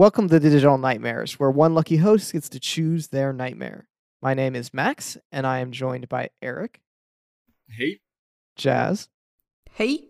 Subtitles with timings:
[0.00, 3.86] Welcome to Digital Nightmares, where one lucky host gets to choose their nightmare.
[4.22, 6.80] My name is Max, and I am joined by Eric,
[7.68, 8.00] Hey,
[8.56, 9.10] Jazz,
[9.72, 10.08] Hey.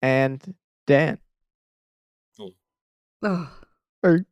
[0.00, 0.54] and
[0.86, 1.18] Dan.
[3.24, 3.48] Ugh.
[4.04, 4.26] Or-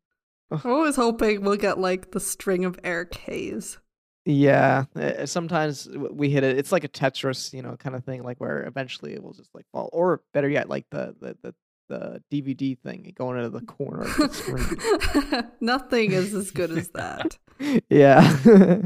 [0.52, 3.80] I was hoping we'll get like the string of Eric Hayes.
[4.24, 6.56] Yeah, uh, sometimes we hit it.
[6.56, 9.52] It's like a Tetris, you know, kind of thing, like where eventually it will just
[9.56, 11.54] like fall, or better yet, like the the the,
[11.88, 15.50] the DVD thing going into the corner of the screen.
[15.60, 17.36] Nothing is as good as that.
[17.90, 18.20] yeah.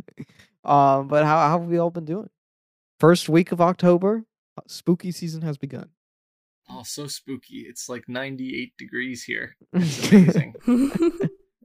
[0.64, 2.28] um, but how how have we all been doing?
[2.98, 4.24] First week of October,
[4.56, 5.90] uh, spooky season has begun.
[6.70, 7.64] oh, so spooky.
[7.68, 9.56] It's like 98 degrees here.
[9.72, 10.54] It's amazing.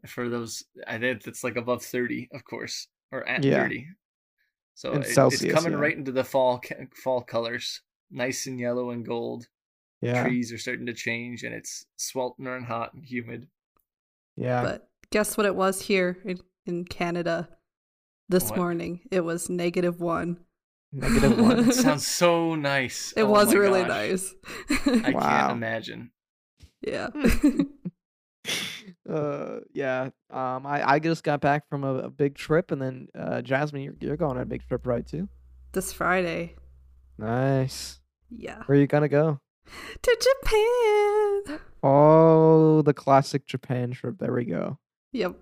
[0.06, 3.64] For those, I think it's like above 30, of course, or at Yeah.
[3.64, 3.88] 30.
[4.74, 5.80] So In it- Celsius, it's coming yeah.
[5.80, 6.62] right into the fall
[7.04, 9.48] fall colors, nice and yellow and gold.
[10.02, 13.48] Yeah, Trees are starting to change, and it's sweltering and hot and humid.
[14.36, 14.64] yeah.
[14.64, 17.50] but guess what it was here in, in Canada
[18.30, 18.58] this What?
[18.58, 19.02] morning?
[19.12, 20.38] It was negative one.
[20.94, 21.60] Negative one.
[21.70, 23.14] It sounds so nice.
[23.16, 23.90] It Oh was really gosh.
[23.90, 24.34] nice.
[25.06, 25.20] I Wow.
[25.48, 26.12] can't imagine.
[26.82, 27.10] yeah.
[29.10, 30.10] uh, yeah.
[30.30, 33.82] Um, I, I just got back from a, a big trip, and then uh, Jasmine,
[33.84, 35.06] you're, you're going on a big trip, right?
[35.06, 35.28] Too.
[35.74, 36.56] this Friday.
[37.18, 38.00] Nice.
[38.30, 38.64] Yeah.
[38.66, 39.40] Where are you gonna go?
[40.02, 41.60] To Japan.
[41.84, 44.18] Oh, the classic Japan trip.
[44.20, 44.80] There we go.
[45.14, 45.36] Yep.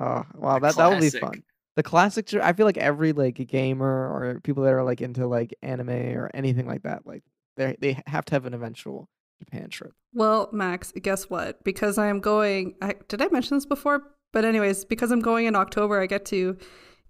[0.00, 1.42] Oh, wow, The that that would be fun.
[1.76, 2.32] The classic.
[2.34, 6.30] I feel like every like gamer or people that are like into like anime or
[6.34, 7.22] anything like that, like
[7.56, 9.08] they they have to have an eventual
[9.38, 9.92] Japan trip.
[10.12, 11.62] Well, Max, guess what?
[11.64, 12.74] Because I am going.
[12.82, 14.02] I, did I mention this before?
[14.32, 16.56] But anyways, because I'm going in October, I get to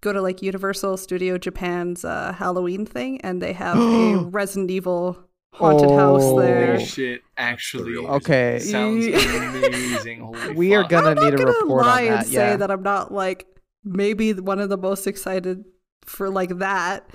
[0.01, 5.19] go to like Universal Studio Japan's uh, Halloween thing, and they have a Resident Evil
[5.53, 6.41] haunted house Oh.
[6.41, 6.75] there.
[6.75, 7.97] Holy shit, actually.
[7.97, 10.21] Okay, Sounds amazing.
[10.21, 10.91] Holy We are fuck.
[10.91, 12.19] gonna I'm not need a gonna report lie on that.
[12.25, 13.47] and say that I'm not like
[13.85, 15.65] maybe one of the most excited
[16.05, 17.09] for like that.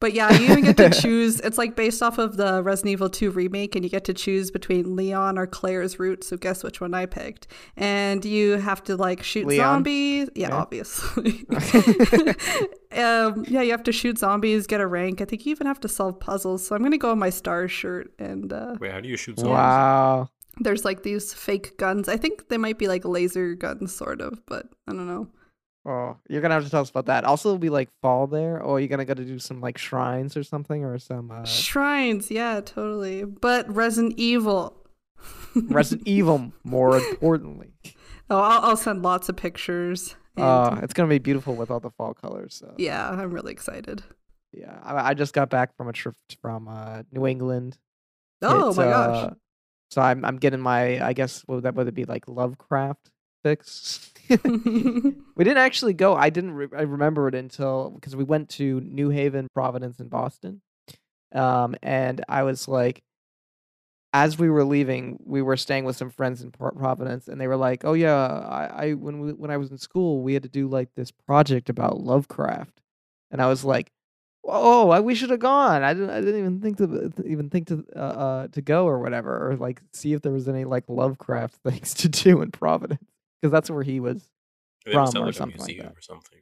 [0.00, 1.40] But yeah, you even get to choose.
[1.40, 4.50] It's like based off of the Resident Evil 2 remake, and you get to choose
[4.50, 6.24] between Leon or Claire's route.
[6.24, 7.46] So guess which one I picked.
[7.76, 9.62] And you have to like shoot Leon?
[9.84, 10.30] zombies.
[10.34, 10.56] Yeah, Okay.
[10.56, 11.44] obviously.
[12.96, 15.20] um, yeah, you have to shoot zombies, get a rank.
[15.20, 16.66] I think you even have to solve puzzles.
[16.66, 19.38] So I'm gonna go on my star shirt, and uh, Wait, how do you shoot
[19.38, 19.52] zombies?
[19.52, 20.28] Wow.
[20.60, 22.08] there's like these fake guns.
[22.08, 25.28] I think they might be like laser guns, sort of, but I don't know.
[25.90, 27.24] Oh, you're gonna have to tell us about that.
[27.24, 30.44] Also, be like fall there, or you're gonna go to do some like shrines or
[30.44, 33.24] something, or some uh, Shrines, yeah, totally.
[33.24, 34.76] But Resident Evil.
[35.54, 36.52] Resident Evil.
[36.64, 37.72] More importantly,
[38.30, 40.14] Oh, I'll, I'll send lots of pictures.
[40.36, 42.54] and- uh, it's gonna be beautiful with all the fall colors.
[42.54, 42.72] So.
[42.78, 44.02] yeah, I'm really excited.
[44.52, 47.78] Yeah, I, I just got back from a trip from uh, New England.
[48.42, 49.24] Oh It's, my gosh.
[49.24, 49.34] uh,
[49.90, 53.10] so I'm I'm getting my I guess what would that would it be like Lovecraft
[53.42, 54.12] fix?
[54.44, 56.14] we didn't actually go.
[56.14, 56.52] I didn't.
[56.52, 60.62] Re- I remember it until because we went to New Haven, Providence, and Boston.
[61.34, 63.02] Um, and I was like,
[64.12, 67.48] as we were leaving, we were staying with some friends in Pro- Providence, and they
[67.48, 70.44] were like, "Oh yeah, I, I when we when I was in school, we had
[70.44, 72.80] to do like this project about Lovecraft,"
[73.32, 73.90] and I was like,
[74.44, 75.82] "Oh, I, we should have gone.
[75.82, 76.10] I didn't.
[76.10, 79.56] I didn't even think to even think to uh, uh to go or whatever, or
[79.56, 83.02] like see if there was any like Lovecraft things to do in Providence
[83.40, 84.28] because that's where he was.
[84.84, 85.92] They From or something like that.
[85.96, 86.38] or something.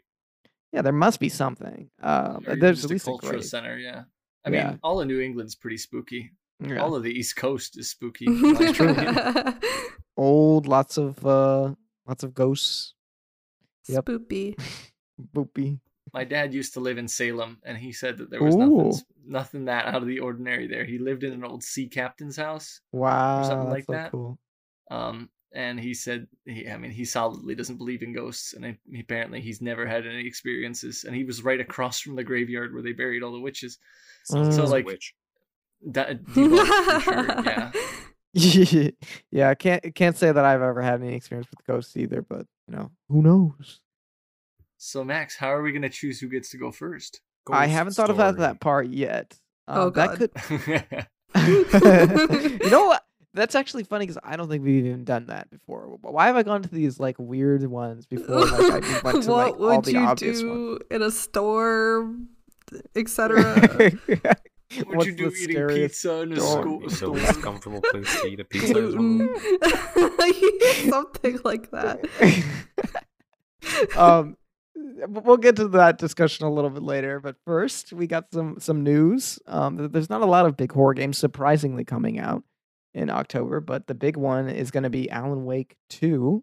[0.73, 1.91] Yeah, there must be something.
[2.03, 3.45] Um, Or there's at a least a cultural grave.
[3.45, 4.05] center, yeah.
[4.45, 4.71] I Yeah.
[4.71, 6.33] mean, all of New England's pretty spooky.
[6.61, 6.79] Yeah.
[6.79, 8.27] All of the East Coast is spooky.
[8.27, 9.59] in my opinion.
[10.17, 11.75] Old, lots of uh,
[12.07, 12.95] lots of ghosts.
[13.89, 14.05] Yep.
[14.07, 14.61] Spoopy.
[15.35, 15.81] Boopy.
[16.13, 18.89] my dad used to live in Salem, and he said that there was nothing, Ooh.
[18.89, 20.85] s- nothing that out of the ordinary there.
[20.85, 24.11] He lived in an old sea captain's house, Wow, or something that's like so that.
[24.13, 24.39] cool.
[24.91, 28.79] um, and he said, he, I mean, he solidly doesn't believe in ghosts, and I,
[28.99, 31.05] apparently he's never had any experiences.
[31.05, 33.79] And he was right across from the graveyard where they buried all the witches.
[34.25, 35.15] Sounds So, like, like- witch.
[35.87, 37.71] That debunked sure,
[38.35, 38.91] yeah.
[39.31, 42.47] yeah, I can't can't say that I've ever had any experience with ghosts either, but
[42.67, 43.81] you know, who knows?
[44.77, 47.21] So Max, how are we gonna choose who gets to go first?
[47.51, 48.49] I haven't thought about story.
[48.49, 49.39] that part yet.
[49.69, 50.31] Um, Oh, that God.
[50.43, 51.07] could.
[52.63, 53.05] you know what?
[53.35, 55.99] That's actually funny because I don't think we've even done that before.
[56.01, 58.47] Why have I gone to these like weird ones before?
[58.47, 61.11] Like I just went to what like all would the you obvious do in a
[61.11, 62.15] store,
[62.97, 63.93] etc.?
[64.85, 66.61] What What's you do the eating pizza in a store?
[66.63, 67.15] school It's the store?
[67.17, 69.31] least comfortable place to eat a pizza or something.
[70.91, 72.05] Something like that.
[73.97, 74.37] um
[75.09, 78.83] we'll get to that discussion a little bit later but first we got some some
[78.83, 82.43] news um there's not a lot of big horror games surprisingly coming out
[82.95, 86.43] in october but the big one is going to be alan wake 2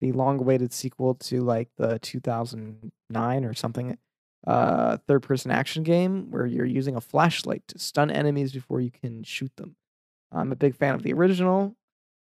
[0.00, 3.96] the long-awaited sequel to like the 2009 or something
[4.46, 9.22] uh third-person action game where you're using a flashlight to stun enemies before you can
[9.22, 9.76] shoot them.
[10.30, 11.76] I'm a big fan of the original.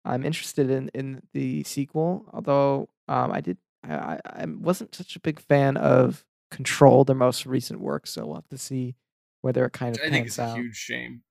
[0.05, 5.21] I'm interested in in the sequel, although um, I did I, I wasn't such a
[5.21, 8.07] big fan of Control, their most recent work.
[8.07, 8.97] So we'll have to see
[9.43, 10.57] whether it kind of I think it's a out.
[10.57, 11.23] huge shame.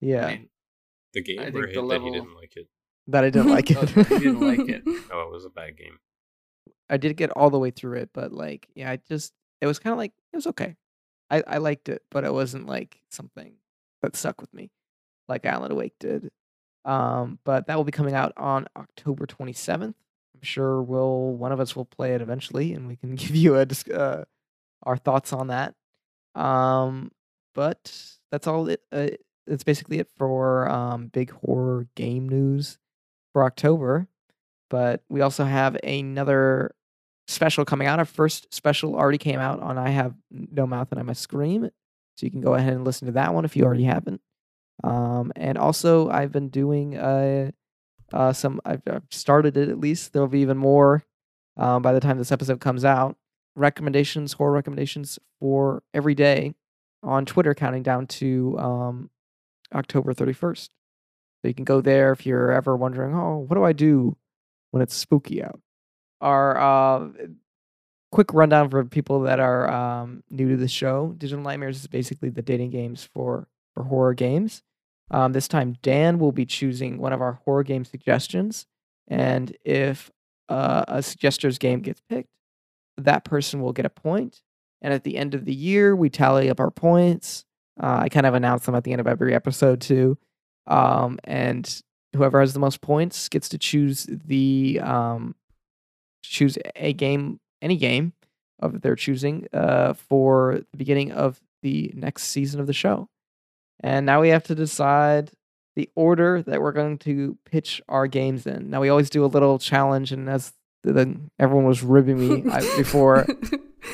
[0.00, 0.48] yeah, I mean,
[1.14, 2.68] The game I or think hit the that level- he didn't like it.
[3.08, 3.88] that I didn't like Oh, it.
[3.90, 4.82] he didn't like it.
[5.12, 5.98] Oh, it was a bad game.
[6.88, 9.78] I did get all the way through it, but like, yeah, I just it was
[9.78, 10.76] kind of like it was okay.
[11.30, 13.54] I I liked it, but it wasn't like something
[14.02, 14.70] that stuck with me,
[15.28, 16.30] like Alan Awake did.
[16.84, 19.82] Um, but that will be coming out on October 27th.
[20.34, 23.56] I'm sure we'll one of us will play it eventually, and we can give you
[23.56, 24.24] a uh,
[24.84, 25.74] our thoughts on that.
[26.34, 27.10] Um,
[27.54, 27.92] but
[28.32, 28.82] that's all it.
[28.90, 29.08] Uh,
[29.50, 32.78] that's basically it for um big horror game news
[33.32, 34.08] for October.
[34.70, 36.74] But we also have another
[37.26, 37.98] special coming out.
[37.98, 41.70] Our first special already came out on I Have No Mouth and I Must Scream.
[42.16, 44.20] So you can go ahead and listen to that one if you already haven't.
[44.84, 47.50] Um, and also, I've been doing uh,
[48.12, 50.12] uh, some, I've, I've started it at least.
[50.12, 51.04] There'll be even more
[51.56, 53.16] um, by the time this episode comes out.
[53.56, 56.54] Recommendations, horror recommendations for every day
[57.02, 59.10] on Twitter, counting down to um,
[59.74, 60.68] October 31st.
[61.42, 64.16] So you can go there if you're ever wondering, oh, what do I do
[64.70, 65.60] when it's spooky out?
[66.20, 67.08] Our uh,
[68.12, 72.28] quick rundown for people that are um, new to the show Digital Nightmares is basically
[72.28, 74.62] the dating games for, for horror games.
[75.10, 78.66] Um, this time, Dan will be choosing one of our horror game suggestions.
[79.08, 80.10] And if
[80.48, 82.30] uh, a suggester's game gets picked,
[82.96, 84.42] that person will get a point.
[84.82, 87.44] And at the end of the year, we tally up our points.
[87.82, 90.18] Uh, I kind of announce them at the end of every episode, too.
[90.66, 91.82] Um, and
[92.14, 95.34] whoever has the most points gets to choose the um,
[96.22, 98.12] choose a game, any game
[98.58, 103.08] of their choosing, uh, for the beginning of the next season of the show.
[103.82, 105.30] And now we have to decide
[105.76, 108.68] the order that we're going to pitch our games in.
[108.68, 112.60] Now we always do a little challenge, and as the, everyone was ribbing me I,
[112.76, 113.26] before,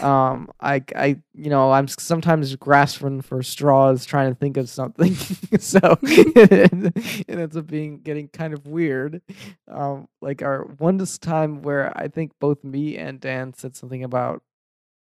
[0.00, 5.14] um, I, I, you know, I'm sometimes grasping for straws, trying to think of something.
[5.58, 9.20] so it ends up being getting kind of weird.
[9.68, 14.04] Um, like our one this time where I think both me and Dan said something
[14.04, 14.42] about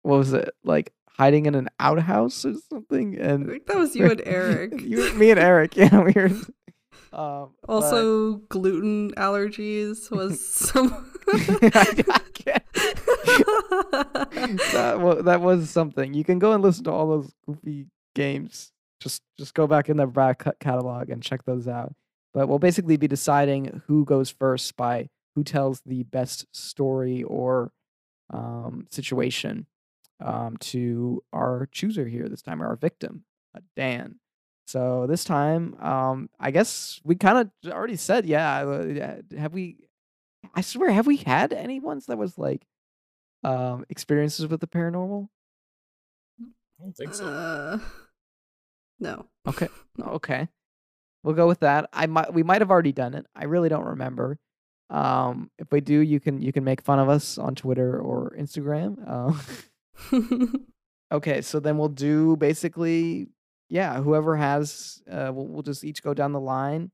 [0.02, 3.96] what was it like hiding in an outhouse or something, I and think that was
[3.96, 4.80] you and Eric.
[4.82, 6.30] you, me and Eric, yeah, we were.
[7.12, 11.12] Um, but- Also, gluten allergies was some.
[11.28, 11.84] I
[14.72, 16.14] that, wa- that was something.
[16.14, 18.72] You can go and listen to all those goofy games.
[19.00, 21.94] Just just go back in the back catalog and check those out.
[22.32, 27.72] But we'll basically be deciding who goes first by who tells the best story or
[28.30, 29.66] um, situation
[30.20, 34.16] um, to our chooser here this time, our victim, uh, Dan.
[34.66, 39.76] So this time, um, I guess we kind of already said, uh, yeah, Have we?
[40.54, 42.66] I swear, have we had any ones that was like
[43.44, 45.28] um, experiences with the paranormal?
[46.40, 47.26] I don't think so.
[47.26, 47.78] Uh,
[49.00, 49.26] no.
[49.46, 49.68] Okay,
[50.02, 50.48] okay,
[51.22, 51.88] we'll go with that.
[51.92, 53.26] I might, we might have already done it.
[53.34, 54.38] I really don't remember.
[54.88, 58.34] Um, if we do, you can you can make fun of us on Twitter or
[58.38, 58.96] Instagram.
[59.06, 59.32] Uh,
[61.12, 63.28] Okay, so then we'll do basically,
[63.68, 66.90] yeah, whoever has, uh, we'll, we'll just each go down the line,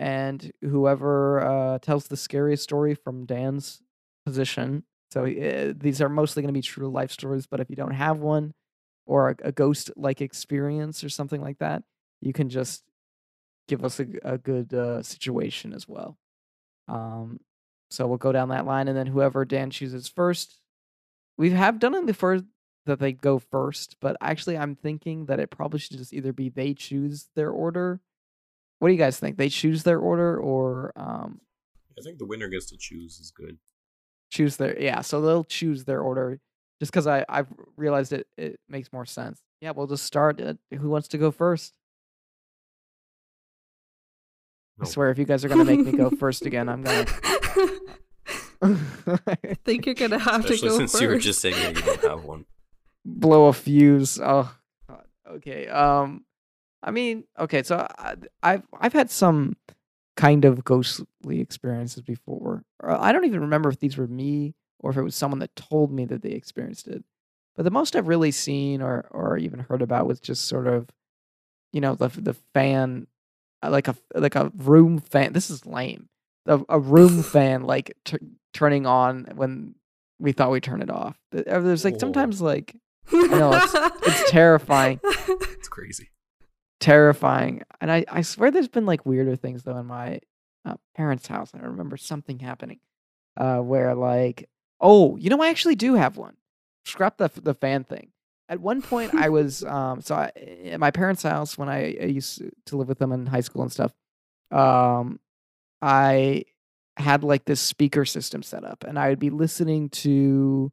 [0.00, 3.82] and whoever uh, tells the scariest story from Dan's
[4.24, 4.84] position.
[5.12, 7.92] So uh, these are mostly going to be true life stories, but if you don't
[7.92, 8.54] have one
[9.04, 11.82] or a, a ghost like experience or something like that,
[12.22, 12.82] you can just
[13.68, 16.16] give us a good uh, situation as well.
[16.88, 17.38] Um,
[17.90, 20.60] so we'll go down that line, and then whoever Dan chooses first,
[21.36, 22.40] we have done it before
[22.86, 26.48] that they go first, but actually, I'm thinking that it probably should just either be
[26.48, 28.00] they choose their order.
[28.80, 29.36] What do you guys think?
[29.36, 31.40] They choose their order or um,
[31.98, 33.58] I think the winner gets to choose is good.
[34.30, 35.02] choose their yeah?
[35.02, 36.40] So they'll choose their order
[36.80, 37.46] just because I I've
[37.76, 39.40] realized it it makes more sense.
[39.60, 40.40] Yeah, we'll just start.
[40.40, 41.74] At, who wants to go first?
[44.80, 47.04] I swear, if you guys are gonna make me go first again, I'm gonna.
[48.62, 51.02] I think you're gonna have Especially to go since first.
[51.02, 52.46] you were just saying that you don't have one.
[53.04, 54.18] blow a fuse.
[54.22, 54.54] Oh,
[54.88, 55.04] God.
[55.32, 55.66] okay.
[55.68, 56.24] Um,
[56.82, 57.62] I mean, okay.
[57.62, 59.56] So I, I've I've had some
[60.16, 62.64] kind of ghostly experiences before.
[62.82, 65.92] I don't even remember if these were me or if it was someone that told
[65.92, 67.04] me that they experienced it.
[67.56, 70.88] But the most I've really seen or or even heard about was just sort of,
[71.72, 73.06] you know, the the fan,
[73.62, 75.32] uh, like a like a room fan.
[75.34, 76.08] This is lame.
[76.46, 78.16] A, a room fan like t-
[78.54, 79.74] turning on when
[80.18, 81.18] we thought we turned it off.
[81.34, 82.74] Uh, There's like sometimes like
[83.12, 85.00] know, it's- it's terrifying.
[85.04, 86.08] It's crazy.
[86.80, 87.62] Terrifying.
[87.80, 90.20] And I, I swear there's been like weirder things though in my
[90.64, 91.52] uh, parents' house.
[91.54, 92.80] I remember something happening
[93.36, 94.48] uh, where like,
[94.80, 96.36] oh, you know, I actually do have one.
[96.84, 98.10] Scrap the the fan thing.
[98.48, 100.32] At one point, I was um, so I,
[100.64, 103.62] at my parents' house when I, I used to live with them in high school
[103.62, 103.92] and stuff.
[104.50, 105.20] Um,
[105.80, 106.44] I
[106.96, 110.72] had like this speaker system set up, and I would be listening to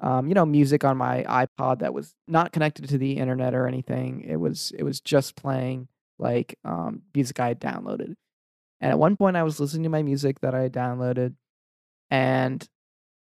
[0.00, 3.66] um, you know, music on my iPod that was not connected to the internet or
[3.66, 4.22] anything.
[4.22, 5.88] It was it was just playing
[6.18, 8.14] like um, music I had downloaded.
[8.80, 11.34] And at one point, I was listening to my music that I had downloaded,
[12.10, 12.66] and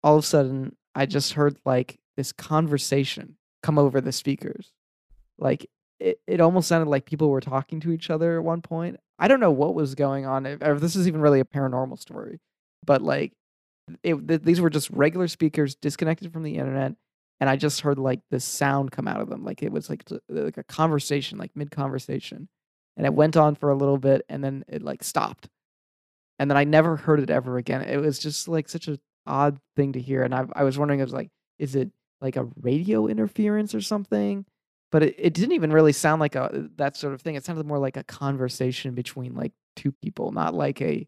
[0.03, 4.71] all of a sudden, I just heard like this conversation come over the speakers.
[5.37, 5.67] Like
[5.99, 8.97] it, it almost sounded like people were talking to each other at one point.
[9.19, 11.99] I don't know what was going on, if, if this is even really a paranormal
[11.99, 12.39] story,
[12.85, 13.33] but like
[14.03, 16.93] it, th- these were just regular speakers disconnected from the internet
[17.39, 20.03] and i just heard like the sound come out of them like it was like
[20.29, 22.48] like a conversation like mid conversation
[22.98, 25.50] and it went on for a little bit and then it like stopped
[26.39, 27.81] and then i never heard it ever again.
[27.81, 31.00] It was just like such a odd thing to hear and i, I was wondering
[31.00, 31.29] i was like
[31.60, 34.45] is it like a radio interference or something?
[34.91, 37.36] But it, it didn't even really sound like a uh, that sort of thing.
[37.36, 41.07] It sounded more like a conversation between like two people not like a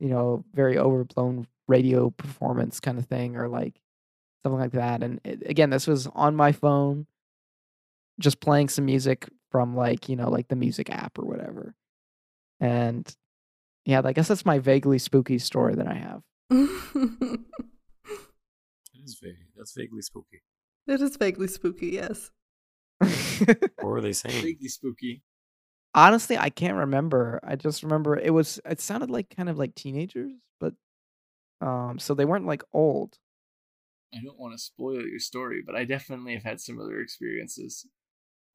[0.00, 3.80] you know very overblown radio performance kind of thing or like
[4.42, 7.06] something like that and it, again this was on my phone
[8.20, 11.74] just playing some music from like you know like the music app or whatever
[12.60, 13.16] and
[13.86, 16.22] yeah i guess that's my vaguely spooky story that i have
[18.96, 19.36] It is vague.
[19.56, 20.42] That's vaguely spooky.
[20.86, 22.30] it is vaguely spooky, yes.
[23.00, 24.42] What were they saying?
[24.42, 25.22] Vaguely spooky.
[25.94, 29.74] honestly i can't remember i just remember it was it sounded like kind of like
[29.74, 30.74] teenagers but
[31.64, 33.18] um so they weren't like old
[34.14, 37.86] I don't want to spoil your story, but I definitely have had similar experiences.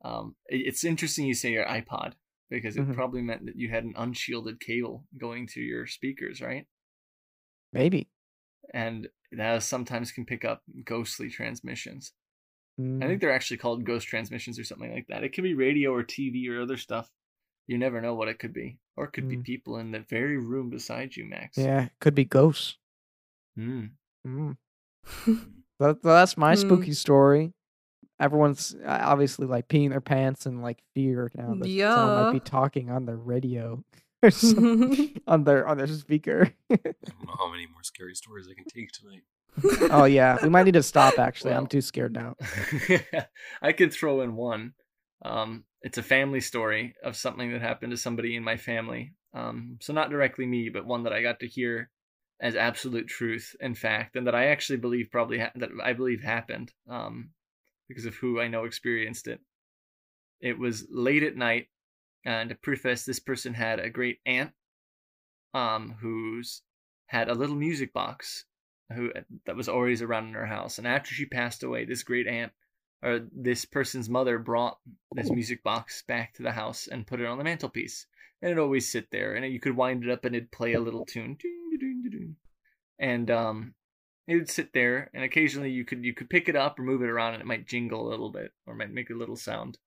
[0.04, 2.16] Um, it- it's interesting you say your iPod
[2.50, 2.94] because it Mhm.
[2.94, 6.68] probably meant that you had an unshielded cable going to your speakers, right?
[7.74, 8.10] maybe
[8.74, 12.14] And that sometimes can pick up ghostly transmissions.
[12.80, 15.24] Mm, I think they're actually called ghost transmissions or something like that.
[15.24, 17.12] It could be radio or TV or other stuff.
[17.68, 19.46] You never know what it could be, or it could be Mm.
[19.46, 21.58] people in the very room beside you, Max.
[21.58, 22.79] yeah could be ghosts
[23.60, 23.90] Mm.
[24.28, 24.58] Mm.
[25.80, 26.60] That, that's my Hmm.
[26.60, 27.54] spooky story.
[28.20, 32.42] Everyone's uh, obviously like peeing their pants and like fear now that someone might be
[32.42, 33.82] talking on their radio
[34.22, 34.30] or
[35.26, 36.52] on their on their speaker.
[36.70, 39.24] I don't know how many more scary stories I can take tonight.
[39.90, 41.14] oh yeah, we might need to stop.
[41.18, 42.36] Actually, I'm too scared now.
[43.62, 44.74] I could throw in one.
[45.24, 49.14] Um, it's a family story of something that happened to somebody in my family.
[49.34, 51.90] Um, so not directly me, but one that I got to hear
[52.42, 56.22] as absolute truth and fact, and that I actually believe probably ha- that I believe
[56.22, 56.72] happened.
[56.88, 57.32] Um,
[57.90, 59.42] because of who I know experienced it.
[60.40, 61.68] It was late at night,
[62.24, 64.52] and to preface, this person had a great aunt,
[65.54, 66.62] um, who's
[67.08, 68.46] had a little music box
[68.94, 69.12] who
[69.46, 70.78] that was always around in her house.
[70.78, 72.54] And after she passed away, this great aunt
[73.02, 74.78] or this person's mother brought
[75.12, 78.06] this music box back to the house and put it on the mantelpiece.
[78.42, 80.80] And it'd always sit there, and you could wind it up and it'd play a
[80.80, 81.38] little tune,
[82.98, 83.74] and um,
[84.28, 85.10] it would sit there.
[85.14, 87.48] And occasionally you could you could pick it up or move it around, and it
[87.48, 89.78] might jingle a little bit or might make a little sound.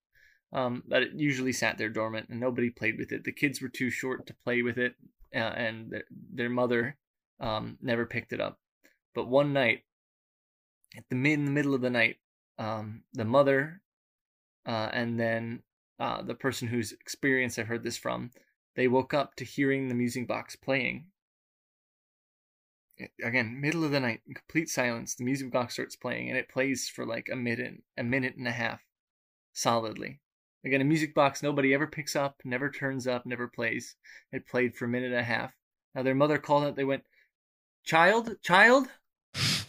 [0.52, 3.25] Um, but it usually sat there dormant, and nobody played with it.
[3.25, 4.95] The kids were too short to play with it,
[5.35, 6.99] uh, and their, their mother
[7.40, 8.61] um, never picked it up.
[9.14, 9.85] But one night,
[10.95, 12.16] at the mid in the middle of the night,
[12.59, 13.80] um, the mother,
[14.66, 15.62] uh, and then
[15.99, 18.30] uh, the person whose experience I heard this from,
[18.76, 21.06] they woke up to hearing the music box playing.
[23.25, 25.14] Again, middle of the night, complete silence.
[25.14, 28.47] The music box starts playing, and it plays for like a minute, a minute and
[28.47, 28.80] a half,
[29.52, 30.21] solidly.
[30.64, 33.97] Again, a music box nobody ever picks up, never turns up, never plays.
[34.30, 35.52] It played for a minute and a half.
[35.94, 36.76] Now their mother called out.
[36.76, 37.04] They went,
[37.85, 38.88] "Child, child."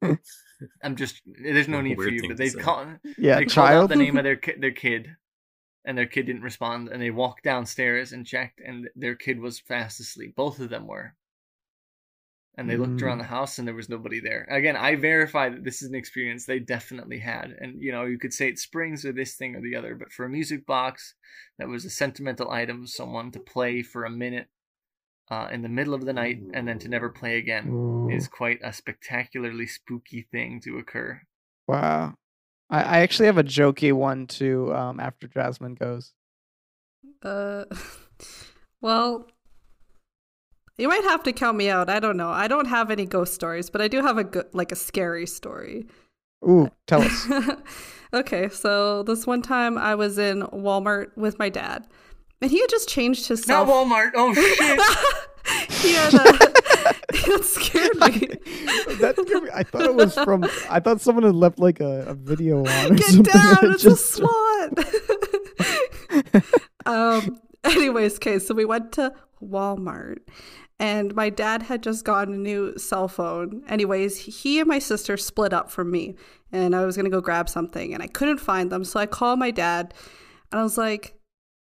[0.82, 1.22] I'm just.
[1.26, 2.60] There's no What a need for you, but they say.
[2.60, 2.86] call.
[3.16, 3.90] Yeah, they called out child.
[3.90, 5.16] the name of their ki- their kid,
[5.84, 6.88] and their kid didn't respond.
[6.88, 10.34] And they walked downstairs and checked, and their kid was fast asleep.
[10.36, 11.14] Both of them were.
[12.56, 13.28] And they looked around the mm.
[13.28, 14.44] house, and there was nobody there.
[14.50, 17.56] Again, I verify that this is an experience they definitely had.
[17.60, 20.10] And you know, you could say it's springs or this thing or the other, but
[20.10, 21.14] for a music box
[21.60, 24.48] that was a sentimental item of someone to play for a minute
[25.30, 28.28] uh, in the middle of the night and then to never play again Ooh, is
[28.28, 31.22] quite a spectacularly spooky thing to occur.
[31.66, 32.14] wow.
[32.70, 34.74] I, I actually have a jokey one too.
[34.74, 36.12] Um, after Jasmine goes.
[37.22, 37.64] Uh,
[38.80, 39.26] well,
[40.76, 41.90] You might have to count me out.
[41.90, 42.30] I don't know.
[42.30, 45.26] I don't have any ghost stories, but I do have a good, like a scary
[45.26, 45.86] story.
[46.44, 47.26] Ooh, tell us.
[48.14, 51.86] okay, so this one time I was in Walmart with my dad,
[52.40, 53.86] and he had just changed his Not cell.
[53.86, 54.10] Walmart.
[54.14, 55.70] Oh shit.
[55.70, 56.18] he had uh,
[57.08, 58.26] that scared me.
[59.00, 59.50] that scared me.
[59.54, 60.44] I thought it was from.
[60.68, 63.32] I thought someone had left like a, a video on or Get something.
[63.32, 63.72] down!
[63.72, 64.78] It's just- a SWAT.
[66.86, 67.38] um.
[67.64, 70.18] Anyways, okay, so we went to Walmart,
[70.78, 73.62] and my dad had just gotten a new cell phone.
[73.68, 76.14] Anyways, he and my sister split up from me,
[76.52, 79.38] and I was gonna go grab something, and I couldn't find them, so I called
[79.40, 79.92] my dad,
[80.52, 81.14] and I was like.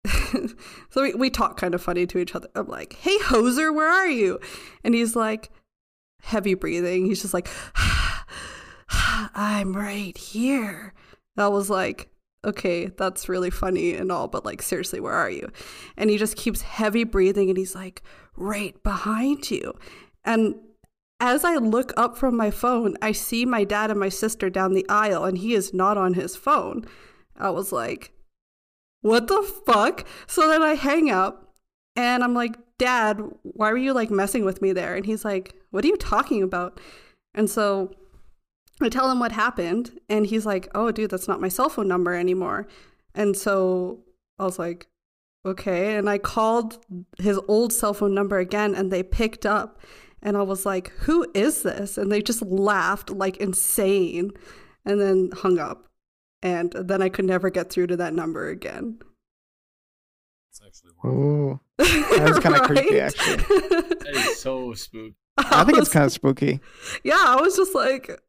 [0.89, 2.47] so we, we talk kind of funny to each other.
[2.55, 4.39] I'm like, hey, hoser, where are you?
[4.83, 5.51] And he's like,
[6.21, 7.05] heavy breathing.
[7.05, 7.49] He's just like,
[8.89, 10.93] I'm right here.
[11.37, 12.09] I was like,
[12.43, 15.51] okay, that's really funny and all, but like, seriously, where are you?
[15.97, 18.01] And he just keeps heavy breathing and he's like,
[18.35, 19.73] right behind you.
[20.23, 20.55] And
[21.19, 24.73] as I look up from my phone, I see my dad and my sister down
[24.73, 26.85] the aisle and he is not on his phone.
[27.37, 28.11] I was like,
[29.01, 30.07] what the fuck?
[30.27, 31.53] So then I hang up
[31.95, 34.95] and I'm like, Dad, why were you like messing with me there?
[34.95, 36.79] And he's like, What are you talking about?
[37.33, 37.91] And so
[38.81, 41.87] I tell him what happened, and he's like, Oh, dude, that's not my cell phone
[41.87, 42.67] number anymore.
[43.13, 43.99] And so
[44.39, 44.87] I was like,
[45.45, 45.95] Okay.
[45.95, 46.83] And I called
[47.19, 49.79] his old cell phone number again, and they picked up.
[50.23, 51.99] And I was like, Who is this?
[51.99, 54.31] And they just laughed like insane
[54.85, 55.90] and then hung up.
[56.43, 58.99] And then I could never get through to that number again.
[60.49, 61.21] It's actually horrible.
[61.21, 63.37] Ooh, That's kinda creepy, actually.
[63.37, 65.15] That is so spooky.
[65.37, 66.59] I think it's kind of spooky.
[67.03, 68.19] yeah, I was just like,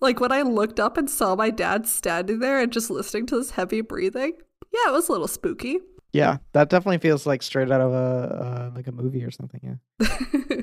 [0.00, 3.36] like when I looked up and saw my dad standing there and just listening to
[3.36, 4.32] this heavy breathing.
[4.72, 5.78] Yeah, it was a little spooky.
[6.12, 9.78] Yeah, that definitely feels like straight out of a uh, like a movie or something.
[10.00, 10.06] Yeah.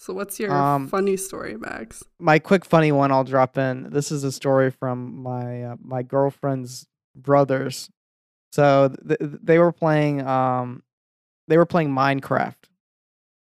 [0.00, 2.02] so, what's your Um, funny story, Max?
[2.18, 3.90] my quick funny one I'll drop in.
[3.90, 7.90] This is a story from my uh, my girlfriend's brothers.
[8.52, 10.82] So th- th- they were playing um
[11.48, 12.56] they were playing Minecraft.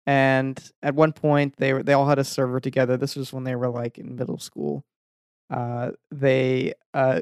[0.06, 2.96] And at one point they were they all had a server together.
[2.96, 4.84] This was when they were like in middle school.
[5.48, 7.20] Uh they uh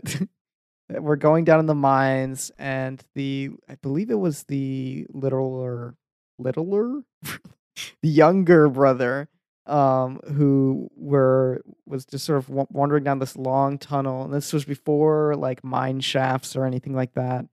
[0.88, 5.94] were going down in the mines and the I believe it was the littler
[6.38, 7.02] littler
[8.02, 9.28] the younger brother
[9.66, 14.24] um, who were was just sort of wandering down this long tunnel.
[14.24, 17.44] And this was before like mine shafts or anything like that.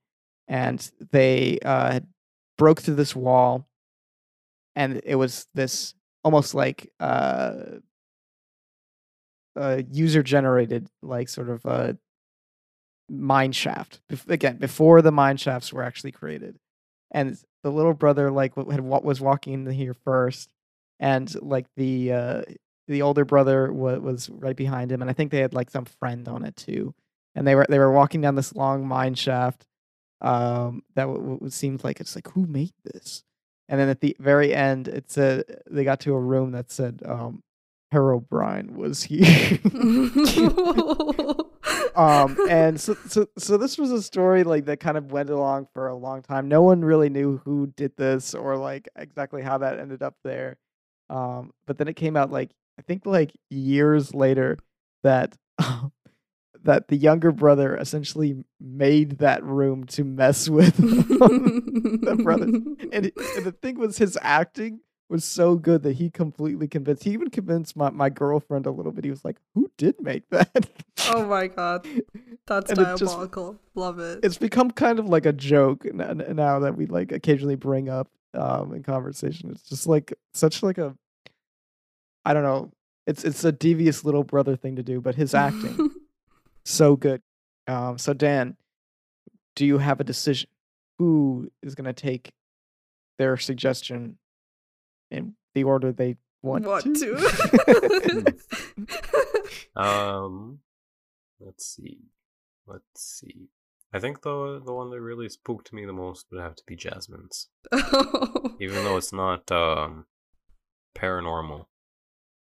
[0.47, 1.99] And they uh,
[2.57, 3.67] broke through this wall,
[4.75, 7.79] and it was this almost like uh,
[9.91, 11.97] user generated like sort of a
[13.09, 14.01] mine shaft.
[14.27, 16.59] Again, before the mine shafts were actually created,
[17.11, 20.51] and the little brother like had wa- was walking in here first
[20.99, 22.41] and like the uh
[22.88, 25.86] the older brother wa- was right behind him and i think they had like some
[25.86, 26.93] friend on it too
[27.34, 29.65] and they were they were walking down this long mine shaft
[30.21, 33.23] um that w- w- seemed like it's like who made this?
[33.67, 37.01] And then at the very end it said they got to a room that said
[37.04, 37.41] um
[37.91, 39.60] Herobrine was here
[41.95, 45.67] um and so so so this was a story like that kind of went along
[45.73, 46.47] for a long time.
[46.47, 50.58] No one really knew who did this or like exactly how that ended up there.
[51.10, 54.58] Um but then it came out like i think like years later
[55.03, 55.38] that
[56.63, 62.55] that the younger brother essentially made that room to mess with the brothers
[62.91, 67.11] and, and the thing was his acting was so good that he completely convinced he
[67.11, 69.03] even convinced my, my girlfriend a little bit.
[69.03, 70.69] He was like who did make that?
[71.09, 71.87] Oh my god,
[72.47, 73.15] that's And it just-
[73.75, 74.19] Love it.
[74.23, 78.73] it's become kind of like a joke now that we like occasionally bring up um
[78.73, 79.51] in conversation.
[79.51, 80.95] It's just like such like a
[82.25, 82.71] i don't know.
[83.05, 85.91] It's it's a devious little brother thing to do but his acting
[86.65, 87.21] so good.
[87.67, 88.57] Um so dan
[89.55, 90.49] do you have a decision?
[90.97, 92.31] Who is going to take
[93.19, 94.17] their suggestion
[95.15, 98.36] in the order they want, Want to, to.
[99.75, 100.60] Um,
[101.39, 101.99] let's see.
[102.67, 103.49] Let's see.
[103.93, 106.75] I think the the one that really spooked me the most would have to be
[106.75, 107.47] Jasmine's,
[108.60, 110.06] even though it's not um
[110.97, 111.65] paranormal.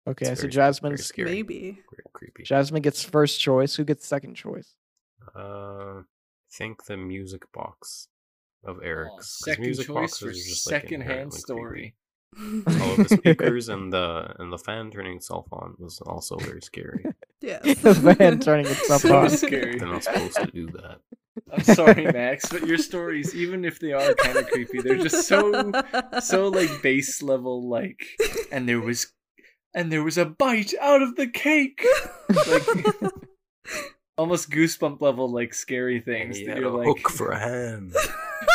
[0.07, 1.31] okay It's so very- very jasmine's scary.
[1.31, 1.61] Maybe.
[1.91, 2.43] Very creepy.
[2.45, 4.75] jasmine gets first choice who gets second choice
[5.37, 6.03] Uh, I
[6.53, 8.09] think the music box
[8.65, 11.41] of Oh, second music choice boxes for are just, like, secondhand inherently creepy.
[11.41, 11.95] story.
[12.39, 16.63] All of the speakers and the and the fan turning itself on was also very
[16.63, 17.05] scary.
[17.41, 19.31] Yeah, the fan turning itself So on.
[19.31, 19.79] scary.
[19.79, 20.99] They're not supposed to do that.
[21.51, 25.27] I'm sorry, Max, but your stories, even if they are kind of creepy, they're just
[25.29, 25.73] so
[26.21, 28.01] so like base level like
[28.51, 29.13] and there was
[29.75, 31.85] and there was a bite out of the cake.
[32.29, 33.13] Like
[34.19, 37.39] almost goosebump level like scary things He that had you're a like hook for a
[37.39, 37.95] hand.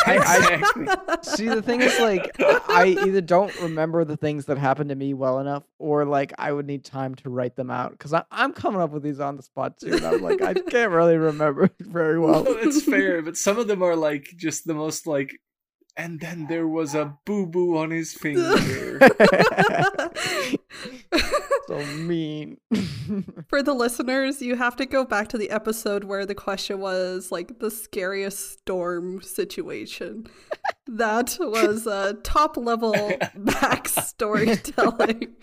[0.07, 0.61] I-
[1.07, 4.95] I- See, the thing is, like, I either don't remember the things that happened to
[4.95, 8.53] me well enough, or like I would need time to write them out because I'm
[8.53, 9.93] coming up with these on the spot too.
[9.93, 12.43] And I'm like, I can't really remember very well.
[12.43, 15.31] No, it's fair, but some of them are like just the most like
[15.99, 18.99] and then there was a boo boo on his finger.
[21.67, 22.57] So mean.
[23.49, 27.31] For the listeners, you have to go back to the episode where the question was
[27.31, 30.27] like the scariest storm situation.
[30.89, 32.93] That was uh, top level
[33.35, 35.35] back storytelling.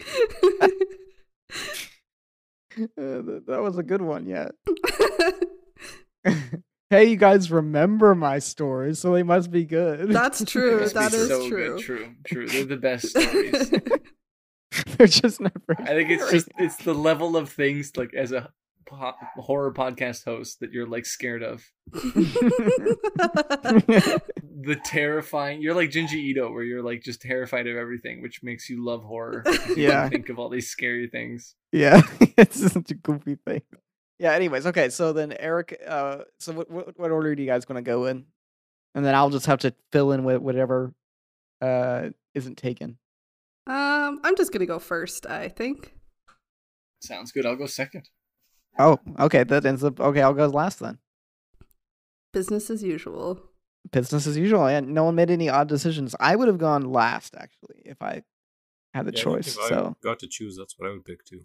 [2.75, 4.49] Uh, that was a good one, yeah.
[6.89, 10.09] hey, you guys remember my stories, so they must be good.
[10.09, 10.89] That's true.
[10.89, 11.77] That is so true.
[11.77, 11.85] Good.
[11.85, 12.49] True, true.
[12.49, 13.71] They're the best stories.
[14.99, 15.77] They're just never.
[15.79, 18.51] I think it's just it's the level of things like as a
[18.87, 21.65] po- horror podcast host that you're like scared of.
[24.67, 25.61] The terrifying.
[25.61, 29.03] You're like Junji Ito, where you're like just terrified of everything, which makes you love
[29.05, 29.43] horror.
[29.45, 30.09] because you Yeah.
[30.09, 31.55] think of all these scary things.
[31.73, 32.01] Yeah,
[32.39, 33.63] it's such a goofy thing.
[34.19, 34.33] Yeah.
[34.33, 34.89] Anyways, okay.
[34.89, 38.07] So then Eric, uh, so what what, what order do you guys want to go
[38.07, 38.25] in?
[38.95, 40.95] And then I'll just have to fill in with whatever
[41.61, 42.97] uh isn't taken.
[43.67, 45.27] Um, I'm just gonna go first.
[45.27, 45.95] I think.
[47.01, 47.47] Sounds good.
[47.47, 48.09] I'll go second.
[48.79, 49.45] Oh, okay.
[49.45, 50.23] That ends up okay.
[50.23, 50.99] I'll go last then.
[52.33, 53.41] Business as usual.
[53.93, 54.67] Business as usual.
[54.67, 56.17] And no one made any odd decisions.
[56.19, 58.23] I would have gone last actually if I
[58.93, 59.47] had the Yeah, I think choice.
[59.49, 61.43] If So I got to choose, that's what I would pick too.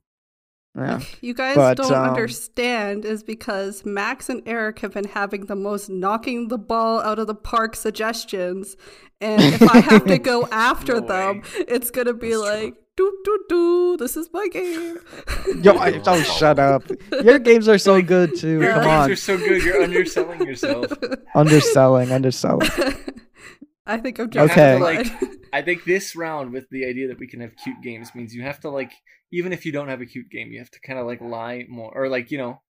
[0.79, 0.99] Yeah.
[1.21, 5.55] You guys But, don't um, understand is because Max and Eric have been having the
[5.55, 8.77] most knocking the ball out of the park suggestions.
[9.21, 12.75] And if I have to go after No them, it's going to be That's like,
[12.95, 14.97] do, do, do, this is my game.
[15.61, 16.83] Yo, I, oh, shut up.
[17.23, 18.59] Your games are so good too.
[18.59, 19.11] Your Come games on.
[19.11, 19.63] are so good.
[19.63, 20.91] You're underselling yourself.
[21.33, 22.69] Underselling, underselling.
[23.89, 24.77] I think I'm You just Okay.
[24.77, 25.07] to, like,
[25.53, 28.43] I think this round with the idea that we can have cute games means you
[28.43, 28.91] have to like
[29.31, 31.65] even if you don't have a cute game, you have to kind of like lie
[31.69, 32.61] more or like you know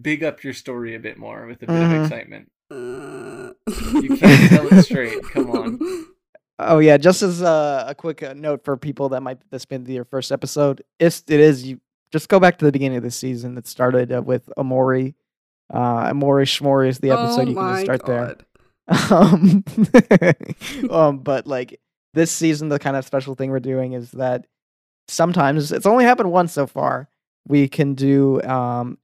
[0.00, 1.96] big up your story a bit more with a bit Mhm.
[1.96, 2.50] of excitement.
[2.70, 3.52] Uh,
[4.00, 5.22] You can't tell it straight.
[5.32, 5.78] Come on.
[6.58, 9.82] Oh yeah, just as a, a quick uh, note for people that might this been
[9.82, 11.80] their first episode, if it is you
[12.12, 13.58] just go back to the beginning of the season.
[13.58, 15.14] It started uh, with Omori.
[15.72, 17.48] Uh, Omori Shmori is the episode.
[17.48, 18.36] oh you can just start there.
[18.88, 19.64] Um,
[20.90, 21.80] um, but like
[22.14, 24.46] this season, the kind of special thing we're doing is that
[25.08, 27.08] sometimes it's only happened once so far.
[27.46, 28.98] We can do um,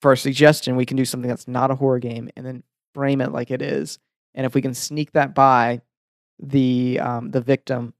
[0.00, 2.62] for a suggestion, we can do something that's not a horror game and then
[2.94, 3.98] frame it like it is.
[4.34, 5.80] And if we can sneak that by
[6.38, 7.94] the um, the victim,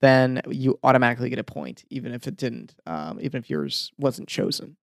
[0.00, 4.28] then you automatically get a point, even if it didn't, um, even if yours wasn't
[4.28, 4.76] chosen.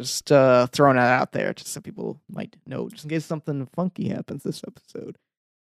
[0.00, 3.66] Just uh, throwing that out there, just so people might know, just in case something
[3.74, 5.18] funky happens this episode.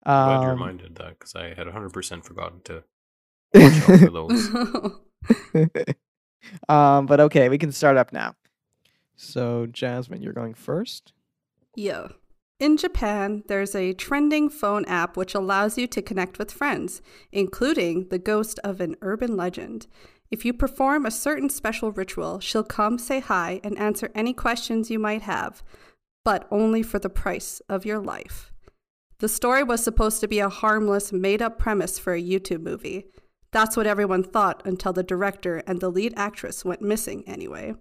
[0.04, 2.82] Glad you Um, reminded that because I had 100% forgotten to
[3.54, 4.50] watch out for those.
[6.68, 8.34] um, but okay, we can start up now.
[9.14, 11.12] So, Jasmine, you're going first.
[11.76, 12.08] Yeah.
[12.60, 18.08] In Japan, there's a trending phone app which allows you to connect with friends, including
[18.08, 19.86] the ghost of an urban legend.
[20.34, 24.90] If you perform a certain special ritual, she'll come say hi and answer any questions
[24.90, 25.62] you might have,
[26.24, 28.52] but only for the price of your life.
[29.20, 33.06] The story was supposed to be a harmless, made up premise for a YouTube movie.
[33.52, 37.76] That's what everyone thought until the director and the lead actress went missing anyway.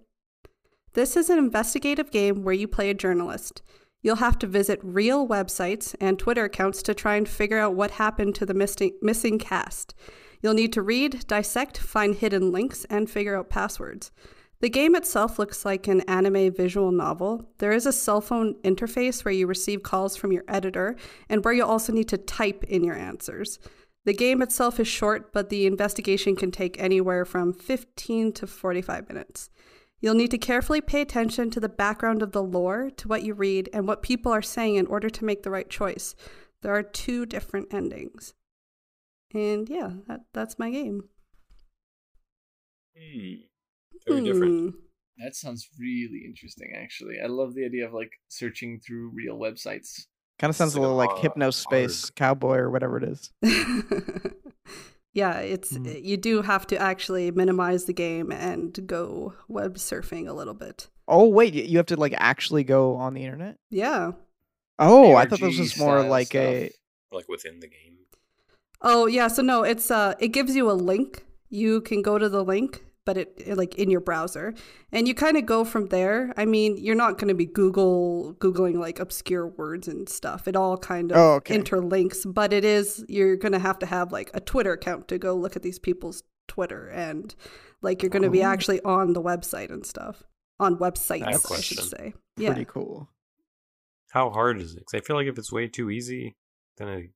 [0.92, 3.62] This is an investigative game where you play a journalist.
[4.00, 7.90] You'll have to visit real websites and Twitter accounts to try and figure out what
[7.90, 9.92] happened to the missing, missing cast.
[10.44, 14.12] You'll need to read, dissect, find hidden links, and figure out passwords.
[14.60, 17.48] The game itself looks like an anime visual novel.
[17.56, 20.96] There is a cell phone interface where you receive calls from your editor
[21.30, 23.58] and where you'll also need to type in your answers.
[24.04, 29.08] The game itself is short, but the investigation can take anywhere from 15 to 45
[29.08, 29.48] minutes.
[30.02, 33.32] You'll need to carefully pay attention to the background of the lore, to what you
[33.32, 36.14] read, and what people are saying in order to make the right choice.
[36.60, 38.34] There are two different endings.
[39.34, 41.02] And yeah, that, that's my game.
[42.96, 43.34] Hmm.
[44.06, 44.74] Very different.
[44.74, 44.78] Hmm.
[45.18, 47.16] That sounds really interesting actually.
[47.22, 50.06] I love the idea of like searching through real websites.
[50.38, 53.30] Kind of sounds a like a little like hard- Hypnospace Cowboy or whatever it is.
[55.16, 56.04] Yeah, it's Mhm.
[56.04, 60.88] you do have to actually minimize the game and go web surfing a little bit.
[61.06, 63.58] Oh wait, you have to like actually go on the internet.
[63.70, 64.10] Yeah.
[64.80, 66.72] Oh, I thought this was more style like a.
[67.12, 67.98] Like within the game.
[68.84, 71.24] Oh yeah, so no, it's uh it gives you a link.
[71.48, 74.54] You can go to the link, but it, it, like in your browser.
[74.92, 76.32] And you kind of go from there.
[76.36, 80.46] I mean, you're not going to be Google googling like obscure words and stuff.
[80.48, 81.56] It all kind of Oh, okay.
[81.58, 85.18] interlinks, but it is you're going to have to have like a Twitter account to
[85.18, 87.34] go look at these people's Twitter and
[87.82, 88.48] like you're going to be Oh.
[88.48, 90.22] actually on the website and stuff.
[90.60, 92.14] On websites, I have a I should say.
[92.36, 92.50] Yeah.
[92.52, 93.08] Pretty cool.
[94.10, 94.84] How hard is it?
[94.86, 96.34] 'Cause I feel like if it's way too easy,
[96.78, 97.10] then it, it,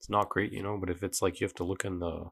[0.00, 0.78] it's not great, you know.
[0.78, 2.30] But if it's like you have to look in the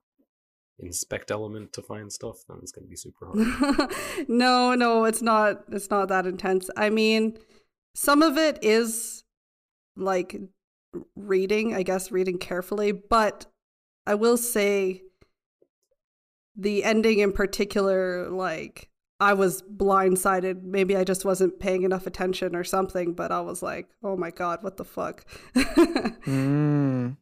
[0.78, 3.92] inspect element to find stuff, then it's gonna be super hard.
[4.28, 6.70] no, no, it's not it's not that intense.
[6.78, 7.37] I mean,
[7.94, 9.24] some of it is
[9.96, 10.40] like
[11.14, 13.44] reading, I guess reading carefully, but
[14.07, 15.02] I will say
[16.57, 18.88] the ending in particular like
[19.20, 20.62] I was blindsided.
[20.62, 24.31] Maybe I just wasn't paying enough attention or something, but I was like, "Oh my
[24.31, 27.16] god, what the fuck?" Mm.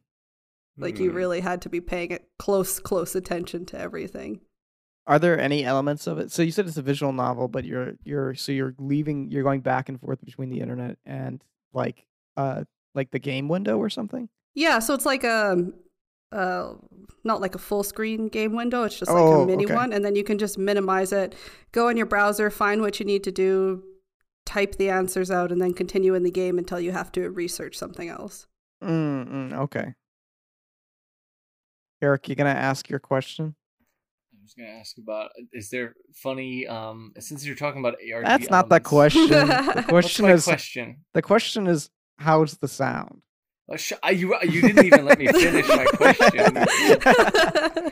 [0.77, 1.15] Like you Hmm.
[1.17, 4.41] really had to be paying it close close attention to everything.
[5.05, 6.31] Are there any elements of it?
[6.31, 9.61] So you said it's a visual novel, but you're you're so you're leaving you're going
[9.61, 12.63] back and forth between the internet and like uh
[12.93, 14.27] like the game window or something.
[14.55, 15.67] Yeah, so it's like a,
[16.31, 16.73] uh,
[17.23, 18.83] not like a full screen game window.
[18.83, 19.75] It's just like Oh, a mini okay.
[19.75, 21.35] one, and then you can just minimize it.
[21.71, 23.83] Go in your browser, find what you need to do,
[24.47, 27.77] type the answers out, and then continue in the game until you have to research
[27.77, 28.47] something else.
[28.83, 29.93] Mm, mm, okay.
[32.01, 33.55] Eric, you gonna ask your question?
[34.33, 38.49] I'm just gonna ask about is there funny um since you're talking about ARG That's
[38.49, 39.27] not the question.
[39.29, 40.97] The question is question?
[41.13, 43.21] the question is how's the sound?
[43.71, 46.65] Uh, sh- I- you you didn't even let me finish my question.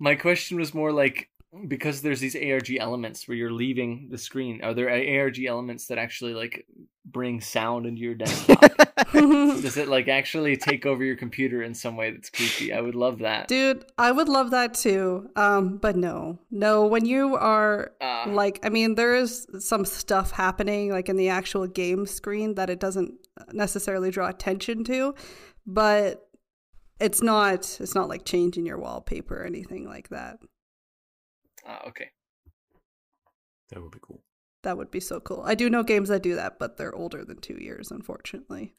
[0.00, 1.30] My question was more like
[1.68, 4.62] because there's these ARG elements where you're leaving the screen.
[4.62, 6.66] Are there ARG elements that actually like
[7.04, 8.60] bring sound into your desktop?
[9.12, 12.72] Does it like actually take over your computer in some way that's creepy?
[12.72, 13.48] I would love that.
[13.48, 15.30] Dude, I would love that too.
[15.36, 16.86] Um, but no, no.
[16.86, 21.28] When you are Uh, like, I mean, there is some stuff happening like in the
[21.28, 23.14] actual game screen that it doesn't
[23.52, 25.14] necessarily draw attention to,
[25.66, 26.28] but
[27.00, 27.78] it's not.
[27.80, 30.38] It's not like changing your wallpaper or anything like that.
[31.66, 32.10] Ah, okay.
[33.70, 34.22] That would be cool.
[34.62, 35.42] That would be so cool.
[35.44, 38.74] I do know games that do that, but they're older than two years, unfortunately.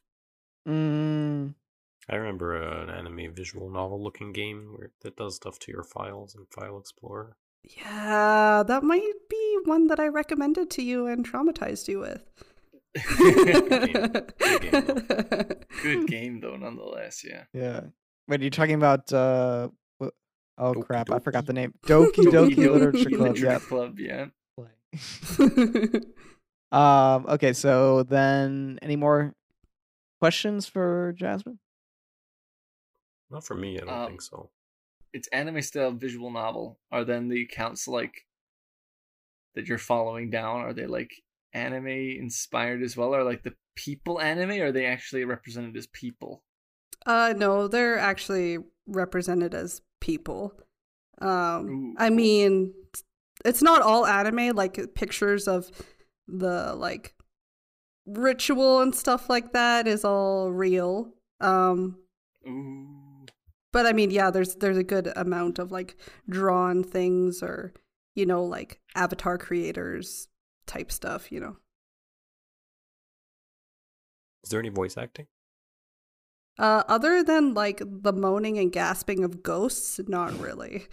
[0.67, 1.53] mm,
[2.09, 5.83] I remember uh, an anime visual novel looking game where that does stuff to your
[5.83, 7.37] files in File Explorer.
[7.63, 12.23] Yeah, that might be one that I recommended to you and traumatized you with.
[13.17, 14.33] Good
[15.81, 17.23] Good game though, nonetheless.
[17.27, 17.43] Yeah.
[17.53, 17.81] yeah.
[18.27, 19.73] Wait, are you talking about uh what,
[20.57, 21.73] oh Doki crap, I forgot the name.
[21.85, 23.59] Doki Doki Literature Club, Literature yeah.
[23.59, 24.25] Club, yeah.
[26.71, 29.33] Um okay, so then any more
[30.19, 31.59] questions for Jasmine?
[33.29, 34.49] Not for me, I don't Um, think so.
[35.13, 36.79] It's anime style visual novel.
[36.91, 38.25] Are then the accounts like
[39.55, 40.61] that you're following down?
[40.61, 41.11] Are they like
[41.53, 43.15] anime inspired as well?
[43.15, 44.51] Are like the people anime?
[44.59, 46.43] Or are they actually represented as people?
[47.05, 50.53] Uh no, they're actually represented as people.
[51.19, 52.73] Um I mean
[53.43, 55.71] it's not all anime like pictures of
[56.27, 57.15] the like
[58.05, 61.11] ritual and stuff like that is all real.
[61.41, 61.97] Um
[62.47, 63.25] Ooh.
[63.73, 65.97] but I mean yeah, there's there's a good amount of like
[66.29, 67.73] drawn things or
[68.13, 70.27] you know like avatar creators
[70.67, 71.57] type stuff, you know.
[74.43, 75.25] Is there any voice acting?
[76.57, 80.85] Uh, other than like the moaning and gasping of ghosts, not really.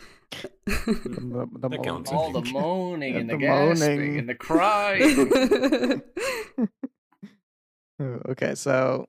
[0.66, 2.10] The, the That counts.
[2.10, 2.34] moaning.
[2.34, 4.18] All the moaning and the, the gasping moaning.
[4.18, 6.02] and the crying.
[8.00, 9.06] Okay, so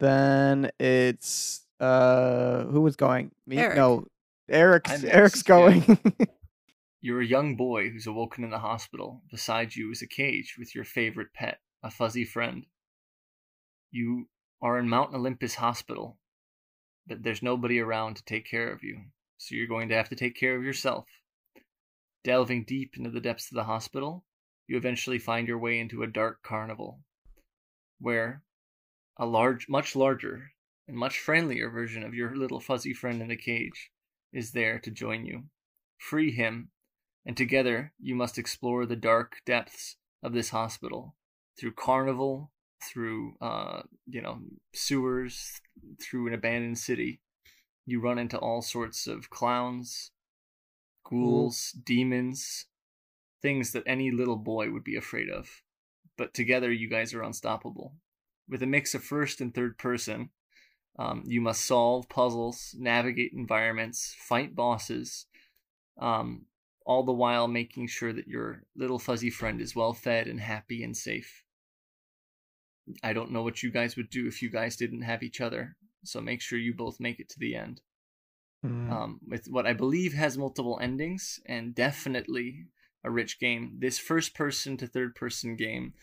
[0.00, 3.32] then it's uh who was going?
[3.46, 3.58] Me?
[3.58, 3.76] Eric.
[3.76, 4.06] No,
[4.48, 5.98] Eric's I'm Eric's next, going.
[7.02, 9.22] You're a young boy who's awoken in the hospital.
[9.30, 12.64] Beside you is a cage with your favorite pet, a fuzzy friend.
[13.90, 14.26] You
[14.60, 16.18] are in Mount Olympus Hospital,
[17.06, 19.02] but there's nobody around to take care of you,
[19.36, 21.06] so you're going to have to take care of yourself.
[22.24, 24.24] Delving deep into the depths of the hospital,
[24.66, 27.00] you eventually find your way into a dark carnival,
[28.00, 28.42] where
[29.16, 30.52] a large, much larger,
[30.86, 33.90] and much friendlier version of your little fuzzy friend in the cage
[34.32, 35.44] is there to join you.
[35.98, 36.70] Free him,
[37.24, 41.14] and together you must explore the dark depths of this hospital
[41.58, 42.50] through carnival,
[42.82, 44.38] through uh, you know
[44.74, 45.60] sewers,
[46.00, 47.20] through an abandoned city.
[47.86, 50.10] you run into all sorts of clowns,
[51.04, 52.66] ghouls, demons,
[53.40, 55.62] things that any little boy would be afraid of.
[56.16, 57.94] But together, you guys are unstoppable.
[58.48, 60.30] With a mix of first and third person,
[60.98, 65.26] um, you must solve puzzles, navigate environments, fight bosses,
[66.00, 66.46] um,
[66.84, 70.82] all the while making sure that your little fuzzy friend is well fed and happy
[70.82, 71.44] and safe.
[73.02, 75.76] I don't know what you guys would do if you guys didn't have each other,
[76.04, 77.80] so make sure you both make it to the end.
[78.64, 78.90] Mm.
[78.90, 82.66] Um, with what I believe has multiple endings and definitely
[83.04, 83.76] a rich game.
[83.78, 85.94] This first person to third person game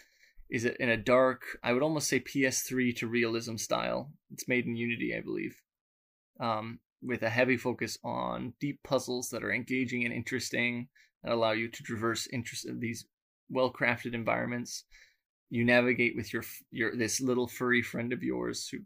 [0.49, 4.11] is in a dark, I would almost say PS3 to realism style.
[4.31, 5.61] It's made in Unity, I believe.
[6.39, 10.87] Um, with a heavy focus on deep puzzles that are engaging and interesting
[11.23, 13.05] that allow you to traverse interest these
[13.49, 14.83] well-crafted environments.
[15.49, 18.79] You navigate with your your this little furry friend of yours who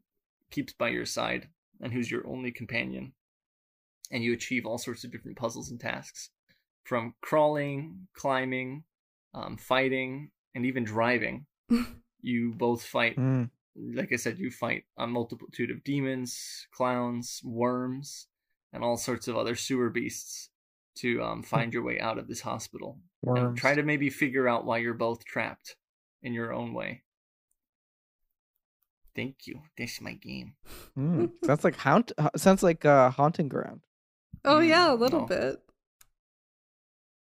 [0.51, 1.47] keeps by your side
[1.81, 3.13] and who's your only companion.
[4.11, 6.31] And you achieve all sorts of different puzzles and tasks,
[6.83, 8.83] from crawling, climbing,
[9.33, 11.45] um, fighting, and even driving.
[12.21, 13.49] you both fight Mm.
[13.93, 18.27] like I said, you fight a multitude of demons, clowns, worms,
[18.73, 20.49] and all sorts of other sewer beasts
[20.95, 22.99] to um, find your way out of this hospital.
[23.49, 25.75] And try to maybe figure out why you're both trapped
[26.21, 27.03] in your own way.
[29.15, 29.61] Thank you.
[29.77, 30.53] This is my game.
[30.97, 31.31] Mm.
[31.43, 32.11] Sounds like haunt.
[32.17, 33.81] uh, Sounds like uh, haunting ground.
[34.45, 35.25] Oh Mm, yeah, a little no.
[35.25, 35.55] bit.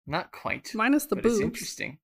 [0.08, 0.72] Not quite.
[0.74, 1.36] Minus the but boobs.
[1.36, 2.00] it's interesting.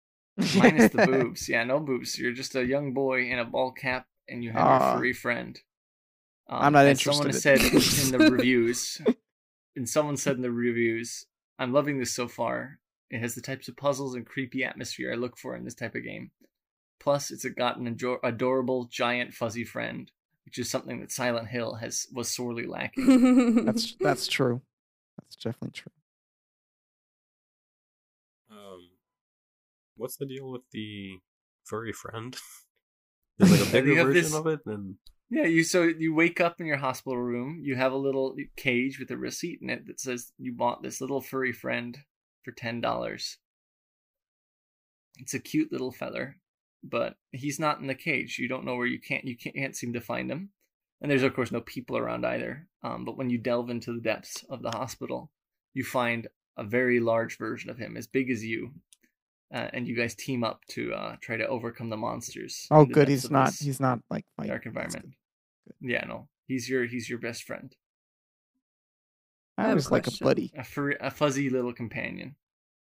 [0.56, 1.48] Minus the boobs.
[1.48, 2.18] Yeah, no boobs.
[2.18, 4.90] You're just a young boy in a ball cap and you have Ah.
[4.92, 5.60] your furry friend.
[6.48, 7.14] Um, I'm not interested.
[7.14, 9.00] Someone said in the reviews,
[9.76, 11.26] and someone said in the reviews,
[11.58, 12.79] I'm loving this so far.
[13.10, 15.94] It has the types of puzzles and creepy atmosphere I look for in this type
[15.94, 16.30] of game.
[17.00, 20.10] Plus, it's got an ador- adorable giant fuzzy friend,
[20.44, 23.64] which is something that Silent Hill has was sorely lacking.
[23.64, 24.62] That's that's true.
[25.18, 25.92] That's definitely true.
[28.50, 28.90] Um,
[29.96, 31.18] what's the deal with the
[31.64, 32.36] furry friend?
[33.38, 34.96] There's like a bigger version this- of it, and
[35.30, 37.60] Yeah, you so you wake up in your hospital room.
[37.62, 41.00] You have a little cage with a receipt in it that says you bought this
[41.00, 41.96] little furry friend
[42.44, 43.38] for ten dollars.
[45.18, 46.36] It's a cute little feather,
[46.82, 48.38] but he's not in the cage.
[48.38, 50.50] You don't know where you can't you can't, seem to find him,
[51.00, 52.66] and there's of course no people around either.
[52.82, 55.30] Um, but when you delve into the depths of the hospital,
[55.74, 58.72] you find a very large version of him, as big as you,
[59.52, 62.66] uh, and you guys team up to uh, try to overcome the monsters.
[62.70, 63.08] Oh, the good.
[63.08, 63.52] He's not.
[63.54, 65.14] He's not like dark environment.
[65.80, 65.90] good.
[65.90, 67.74] Yeah, no, he's your he's your best friend,
[69.60, 70.52] I I have a always like a buddy.
[70.56, 72.36] a fur, a fuzzy little companion.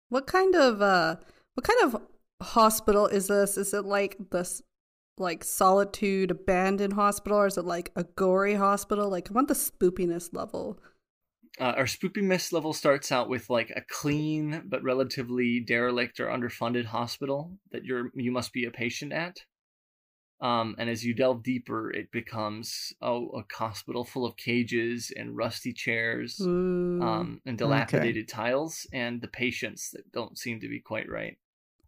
[0.09, 1.17] What kind of uh
[1.55, 2.01] what kind of
[2.41, 3.57] hospital is this?
[3.57, 4.61] Is it like this
[5.17, 9.09] like solitude abandoned hospital or is it like a gory hospital?
[9.09, 10.79] Like I want the spoopiness level.
[11.59, 16.85] Uh, our spoopiness level starts out with like a clean but relatively derelict or underfunded
[16.85, 19.39] hospital that you're you must be a patient at.
[20.41, 25.35] Um, and as you delve deeper, it becomes oh, a hospital full of cages and
[25.35, 27.01] rusty chairs, Ooh.
[27.01, 31.37] um, and dilapidated tiles, and the patients that don't seem to be quite right,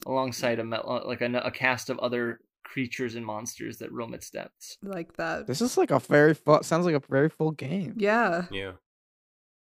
[0.06, 4.14] alongside a me- uh, like a, a cast of other creatures and monsters that roam
[4.14, 4.78] its depths.
[4.84, 5.48] like that.
[5.48, 6.62] This is like a very full.
[6.64, 7.94] Sounds like a very full game.
[7.98, 8.48] Yeah.
[8.52, 8.74] yeah.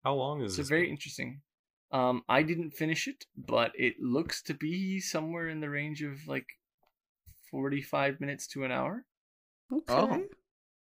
[0.04, 0.68] How long is It's a this?
[0.70, 0.92] very game?
[0.92, 1.40] interesting.
[1.92, 6.26] Um, I didn't finish it, but it looks to be somewhere in the range of
[6.26, 6.46] like
[7.50, 9.04] forty-five minutes to an hour.
[9.72, 9.84] Okay.
[9.88, 10.22] Oh.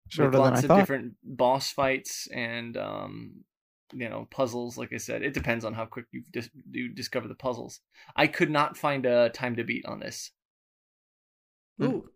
[0.09, 0.80] Shorter with than lots I of thought.
[0.80, 3.43] different boss fights and um,
[3.93, 4.78] you know puzzles.
[4.78, 7.82] Like I said, it depends on how quick you dis- you discover the puzzles.
[8.15, 10.32] I could not find a time to beat on this.
[11.84, 12.09] Ooh.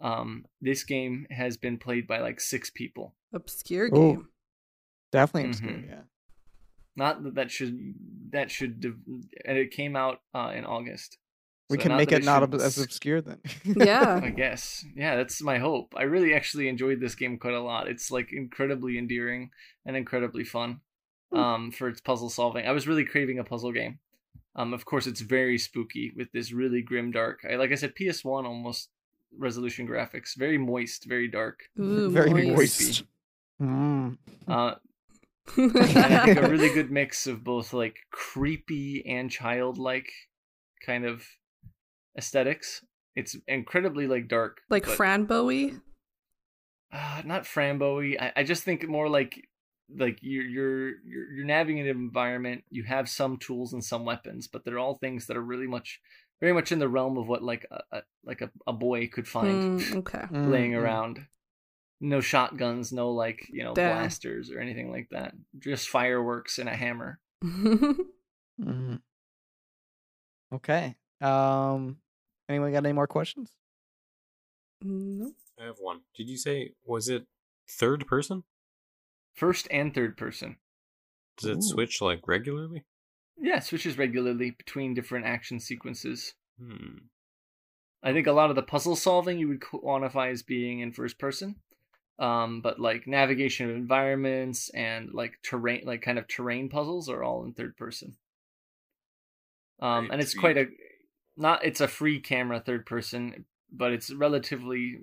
[0.00, 3.14] Um, this game has been played by like six people.
[3.32, 3.90] Obscure Ooh.
[3.90, 4.28] game.
[5.12, 5.72] Definitely obscure.
[5.72, 5.88] Mhm.
[5.88, 6.00] Yeah.
[6.96, 7.94] Not that that should
[8.30, 8.98] that should div-
[9.44, 11.18] and it came out uh, in August.
[11.72, 13.38] We So can make it not as obscure then.
[13.64, 14.20] Yeah.
[14.22, 14.84] I guess.
[14.94, 15.94] Yeah, that's my hope.
[15.96, 17.88] I really actually enjoyed this game quite a lot.
[17.88, 19.50] It's like incredibly endearing
[19.86, 20.80] and incredibly fun
[21.32, 21.38] Hmm.
[21.38, 22.66] um, for its puzzle solving.
[22.66, 23.98] I was really craving a puzzle game.
[24.54, 27.40] Um, of course, it's very spooky with this really grim dark.
[27.50, 28.90] I, like I said, PS1 almost
[29.38, 31.60] resolution graphics, very moist, very dark.
[31.80, 32.80] Ooh, very moist.
[32.80, 33.04] moist.
[33.62, 34.18] Mm.
[34.46, 34.74] Uh,
[35.56, 40.10] I think a really good mix of both like creepy and childlike
[40.84, 41.24] kind of
[42.16, 42.84] aesthetics.
[43.14, 45.74] It's incredibly like dark, like but- Fran Bowie.
[46.92, 48.20] uh, not framboy.
[48.20, 49.48] I, I just think more like
[49.94, 52.64] like you're you're you're you're navigating an environment.
[52.70, 56.00] You have some tools and some weapons, but they're all things that are really much
[56.40, 59.28] very much in the realm of what like a, a like a, a boy could
[59.28, 60.24] find Mm, okay.
[60.30, 60.78] Mm, laying mm.
[60.82, 61.26] around.
[62.00, 63.96] no shotguns, no like you know Damn.
[63.98, 65.34] blasters or anything like that.
[65.58, 67.20] Just fireworks and a hammer.
[68.60, 69.00] Mhm.
[70.52, 70.96] Okay.
[71.20, 71.96] Um.
[72.48, 73.52] Anyone got any more questions?
[74.82, 75.32] No.
[75.60, 76.00] I have one.
[76.16, 77.26] Did you say was it
[77.68, 78.44] third person?
[79.34, 80.56] First and third person.
[81.38, 81.62] Does it Ooh.
[81.62, 82.84] switch like regularly?
[83.38, 86.34] Yeah, it switches regularly between different action sequences.
[86.60, 87.06] Hmm.
[88.02, 91.18] I think a lot of the puzzle solving you would quantify as being in first
[91.18, 91.56] person.
[92.18, 97.22] Um, but like navigation of environments and like terrain, like kind of terrain puzzles are
[97.22, 98.16] all in third person.
[99.80, 100.66] Um, and it's quite a
[101.36, 104.98] not it's a free camera third person, but it's relatively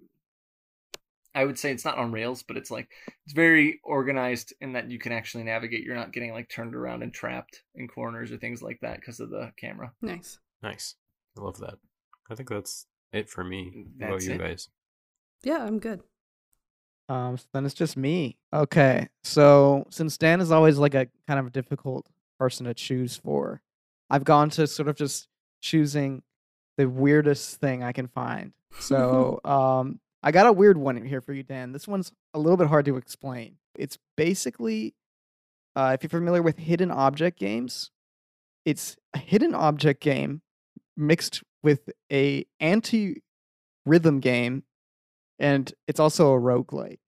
[1.35, 2.89] I would say it's not on rails, but it's like
[3.25, 5.83] it's very organized in that you can actually navigate.
[5.83, 9.19] You're not getting like turned around and trapped in corners or things like that because
[9.19, 9.91] of the camera.
[10.01, 10.39] Nice.
[10.63, 10.95] Nice.
[11.37, 11.75] I love that.
[12.29, 13.85] I think that's it for me.
[13.97, 14.39] What about you it.
[14.39, 14.69] guys?
[15.43, 16.01] Yeah, I'm good.
[17.07, 17.37] Um.
[17.37, 18.37] So then it's just me.
[18.53, 19.07] Okay.
[19.23, 22.07] So since Dan is always like a kind of a difficult
[22.39, 23.61] person to choose for,
[24.09, 25.27] I've gone to sort of just
[25.61, 26.23] choosing
[26.77, 28.53] the weirdest thing I can find.
[28.79, 31.71] So um, I got a weird one here for you, Dan.
[31.71, 33.55] This one's a little bit hard to explain.
[33.75, 34.93] It's basically,
[35.75, 37.89] uh, if you're familiar with hidden object games,
[38.65, 40.43] it's a hidden object game
[40.95, 43.23] mixed with a anti
[43.85, 44.63] rhythm game
[45.39, 46.99] and it's also a roguelite.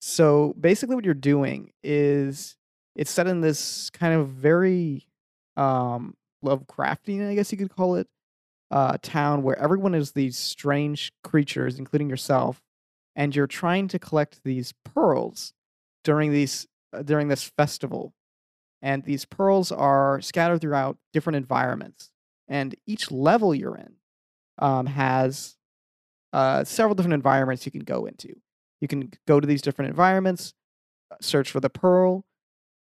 [0.00, 2.56] So basically what you're doing is
[2.94, 5.06] it's set in this kind of very
[5.56, 6.14] um
[6.44, 8.08] Lovecraftian, I guess you could call it,
[8.70, 12.62] uh town where everyone is these strange creatures, including yourself,
[13.16, 15.52] and you're trying to collect these pearls
[16.02, 18.14] during these uh, during this festival.
[18.82, 22.10] And these pearls are scattered throughout different environments.
[22.48, 23.94] And each level you're in
[24.58, 25.56] um, has
[26.34, 28.34] uh, several different environments you can go into.
[28.80, 30.52] You can go to these different environments,
[31.22, 32.26] search for the pearl,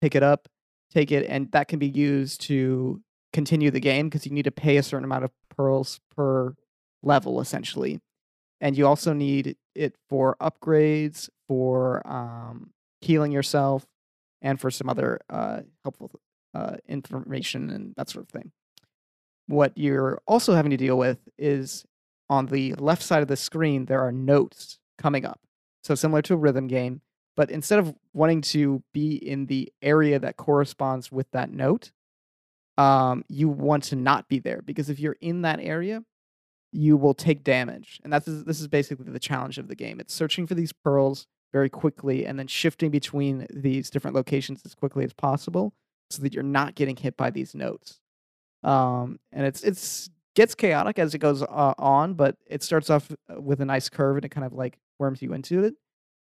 [0.01, 0.49] pick it up,
[0.93, 3.03] take it, and that can be used to
[3.33, 6.55] continue the game because you need to pay a certain amount of pearls per
[7.03, 8.01] level, essentially.
[8.61, 12.71] And you also need it for upgrades, for um,
[13.01, 13.87] healing yourself,
[14.43, 16.11] and for some other uh, helpful
[16.55, 18.53] uh, information and that sort of thing.
[19.47, 21.85] What you're also having to deal with is
[22.29, 25.41] on the left side of the screen, there are notes coming up.
[25.83, 27.01] So similar to a rhythm game,
[27.37, 31.93] but instead of wanting to be in the area that corresponds with that note,
[32.79, 36.03] um, you want to not be there because if you're in that area,
[36.73, 38.01] you will take damage.
[38.05, 40.01] And that's this is basically the challenge of the game.
[40.01, 44.75] It's searching for these pearls very quickly and then shifting between these different locations as
[44.75, 45.75] quickly as possible
[46.11, 47.99] so that you're not getting hit by these notes.
[48.63, 53.11] Um, and it's it's gets chaotic as it goes uh, on, but it starts off
[53.11, 55.75] uh, with a nice curve and it kind of like worms you into it.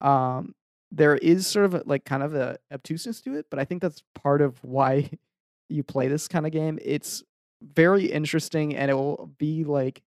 [0.06, 0.56] Um,
[0.92, 3.82] there is sort of a, like kind of a obtuseness to it, but I think
[3.82, 5.10] that's part of why
[5.70, 6.80] you play this kind of game.
[6.82, 7.24] It's
[7.62, 10.02] very interesting, and it will be like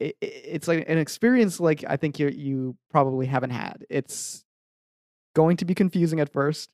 [0.00, 3.84] it, it- it's like an experience like I think you you probably haven't had.
[3.90, 4.44] It's
[5.34, 6.70] going to be confusing at first,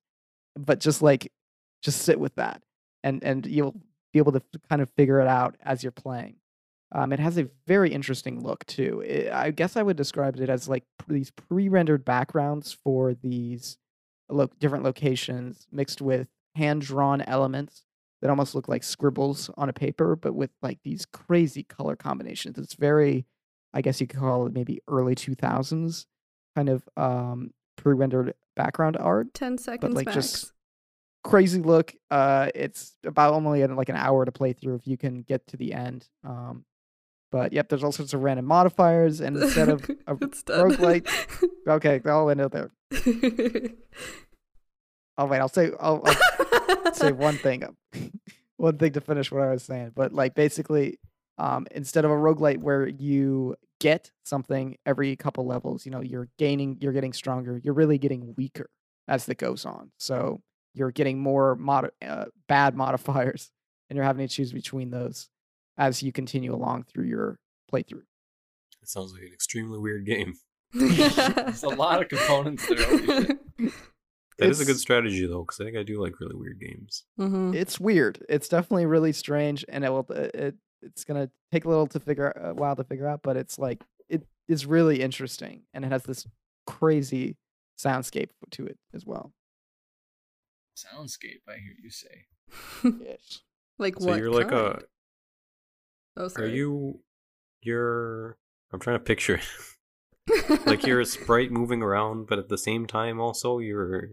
[0.57, 1.31] but just like
[1.83, 2.63] just sit with that,
[3.03, 3.75] and and you'll
[4.13, 6.37] be able to kind of figure it out as you're playing.
[6.95, 9.01] Um, it has a very interesting look too.
[9.07, 13.79] It, I guess I would describe it as like these pre-rendered backgrounds for these
[14.29, 17.85] lo- different locations mixed with hand-drawn elements
[18.23, 22.57] that almost look like scribbles on a paper, but with like these crazy color combinations.
[22.59, 23.27] It's very,
[23.75, 26.07] I guess you could call it maybe early 2000s
[26.57, 29.35] kind of um, pre-rendered background art.
[29.35, 30.14] 10 seconds But like, max.
[30.14, 30.53] just-
[31.25, 31.95] Crazy look.
[32.11, 35.57] Uh, it's about only like an hour to play through if you can get to
[35.57, 36.09] the end.
[36.25, 36.64] Um,
[37.31, 40.16] but yep, there's all sorts of random modifiers, and instead of a
[41.68, 42.70] okay, I'll end it there.
[45.18, 46.41] Oh wait, I'll say I'll, I'll
[46.95, 47.64] say one thing,
[48.57, 49.93] one thing to finish what I was saying.
[49.95, 50.99] But like basically,
[51.38, 56.28] um, instead of a roguelite where you get something every couple levels, you know, you're
[56.38, 58.70] gaining, you're getting stronger, you're really getting weaker
[59.09, 59.90] as it goes on.
[59.99, 60.40] So
[60.74, 63.51] you're getting more mod- uh, bad modifiers,
[63.88, 65.28] and you're having to choose between those
[65.76, 67.38] as you continue along through your
[67.72, 68.03] playthrough.
[68.82, 70.34] It sounds like an extremely weird game.
[70.72, 73.28] There's a lot of components there.
[74.39, 74.57] Holy shit.
[74.57, 77.05] That is a good strategy though, because I think I do like really weird games.
[77.18, 77.55] Mhm.
[77.55, 78.24] it's weird.
[78.28, 82.01] It's definitely really strange, and it will uh, it it's gonna take a little to
[82.01, 85.93] figure a while to figure out, but it's like it is really interesting, and it
[85.93, 86.26] has this
[86.66, 87.37] crazy
[87.78, 89.33] soundscape to it as well.
[90.76, 92.24] Soundscape, I hear you say.
[93.05, 93.43] Yes.
[93.78, 94.18] like So what?
[94.18, 94.72] you're like a.
[94.72, 94.85] kind?
[96.16, 97.01] Oh, Are you?
[97.62, 98.37] You're.
[98.72, 99.41] I'm trying to picture.
[100.28, 100.66] it.
[100.66, 104.11] like you're a sprite moving around, but at the same time, also you're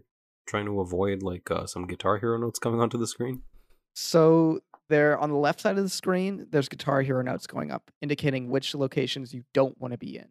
[0.50, 3.42] trying to avoid like uh, some Guitar Hero notes coming onto the screen.
[3.94, 7.90] So there on the left side of the screen, there's Guitar Hero notes going up,
[8.02, 10.28] indicating which locations you don't want to be in.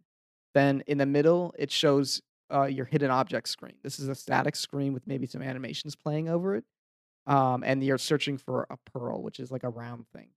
[0.53, 2.21] Then in the middle, it shows
[2.53, 3.75] uh, your hidden object screen.
[3.83, 6.65] This is a static screen with maybe some animations playing over it.
[7.27, 10.29] Um, and you're searching for a pearl, which is like a round thing.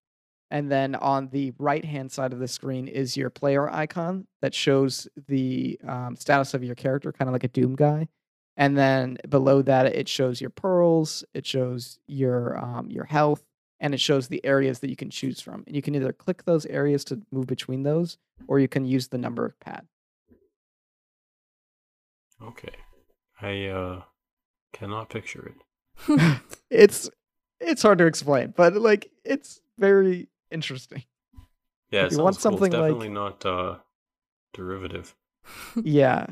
[0.51, 4.55] And then on the right hand side of the screen is your player icon that
[4.55, 8.09] shows the um, status of your character, kind of like a Doom guy.
[8.57, 13.43] And then below that, it shows your pearls, it shows your um, your health,
[13.81, 15.65] and it shows the areas that you can choose from.
[15.67, 19.09] And you can either click those areas to move between those, or you can use
[19.09, 19.87] the number pad.
[22.43, 22.75] Okay,
[23.41, 24.03] I uh
[24.73, 26.41] cannot picture it.
[26.71, 27.09] it's
[27.61, 31.05] it's hard to explain, but like it's very interesting.
[31.91, 32.53] Yeah, If you want sounds cool.
[32.59, 33.77] something It's like- definitely not uh
[34.53, 35.15] derivative.
[35.83, 36.27] Yeah.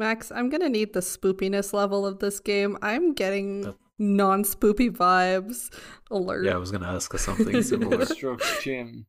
[0.00, 2.78] Max, I'm gonna need the spoopiness level of this game.
[2.80, 5.70] I'm getting That- non-spoopy vibes.
[6.10, 6.46] Alert.
[6.46, 8.06] Yeah, I was gonna ask us something similar.
[8.06, 9.06] Stroke Jim.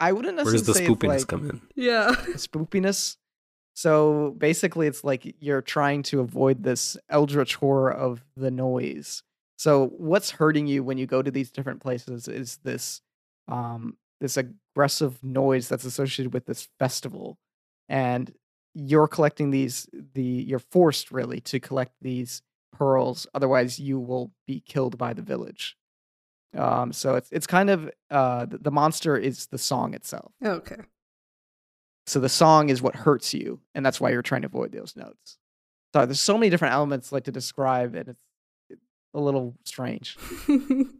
[0.00, 1.62] I wouldn't Where does the spoopiness like come in?
[1.76, 2.10] Yeah.
[2.34, 3.16] spoopiness.
[3.74, 9.22] So basically, it's like you're trying to avoid this eldritch horror of the noise.
[9.56, 13.02] So what's hurting you when you go to these different places is this,
[13.46, 17.38] um, this aggressive noise that's associated with this festival,
[17.88, 18.32] and
[18.74, 19.88] you're collecting these.
[20.14, 22.42] The you're forced really to collect these
[22.72, 25.76] pearls, otherwise you will be killed by the village.
[26.56, 30.32] Um, so it's it's kind of uh, the, the monster is the song itself.
[30.44, 30.82] Okay.
[32.06, 34.96] So the song is what hurts you, and that's why you're trying to avoid those
[34.96, 35.36] notes.
[35.94, 38.24] So there's so many different elements like to describe, and it's
[38.70, 40.16] it's a little strange.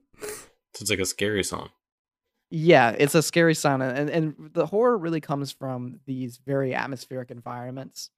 [0.75, 1.71] So it's like a scary song.
[2.51, 7.31] Yeah, it's a scary sound, and and the horror really comes from these very atmospheric
[7.31, 8.11] environments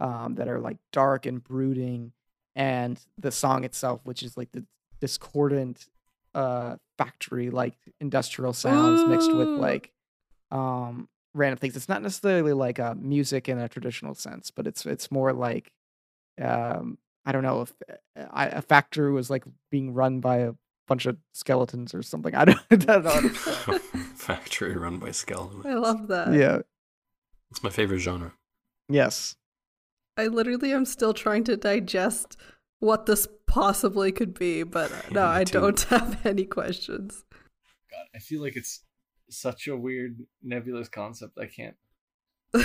[0.00, 2.12] um, that are like dark and brooding,
[2.56, 4.64] and the song itself, which is like the
[5.00, 5.88] discordant
[6.34, 9.92] uh factory like industrial sounds mixed with like
[10.50, 11.76] um random things.
[11.76, 15.72] It's not necessarily like uh, music in a traditional sense, but it's it's more like
[16.40, 20.52] um I don't know if uh, I, a factory was like being run by a
[20.90, 22.34] bunch of skeletons or something.
[22.40, 23.10] I don't, I don't know.
[23.10, 23.80] how to explain
[24.16, 25.64] Factory run by skeletons.
[25.64, 26.34] I love that.
[26.34, 26.58] yeah.
[27.50, 28.32] It's my favorite genre.
[28.88, 29.36] Yes.
[30.16, 32.36] I literally am still trying to digest
[32.80, 35.60] what this possibly could be, but uh, no, I too.
[35.60, 37.24] don't have any questions.
[37.90, 38.82] God, I feel like it's
[39.30, 41.38] such a weird nebulous concept.
[41.38, 41.76] I can't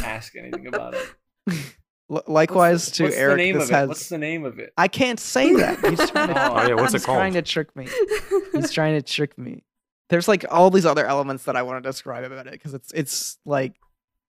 [0.04, 1.75] ask anything about it.
[2.12, 3.74] L- likewise What's the- to what's Eric, the name this of it?
[3.74, 3.88] has.
[3.89, 4.74] What's the name of it?
[4.78, 5.80] I can't say that.
[5.86, 7.45] He's trying to, Oh, yeah, what's it he's trying called?
[7.45, 7.88] to trick me.
[8.53, 9.64] He's trying to trick me.
[10.10, 12.91] There's like all these other elements that I want to describe about it because it's
[12.93, 13.74] it's like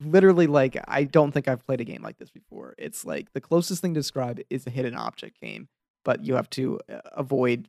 [0.00, 2.74] literally like I don't think I've played a game like this before.
[2.78, 5.68] It's like the closest thing to describe is a hidden object game,
[6.04, 7.68] but you have to uh, avoid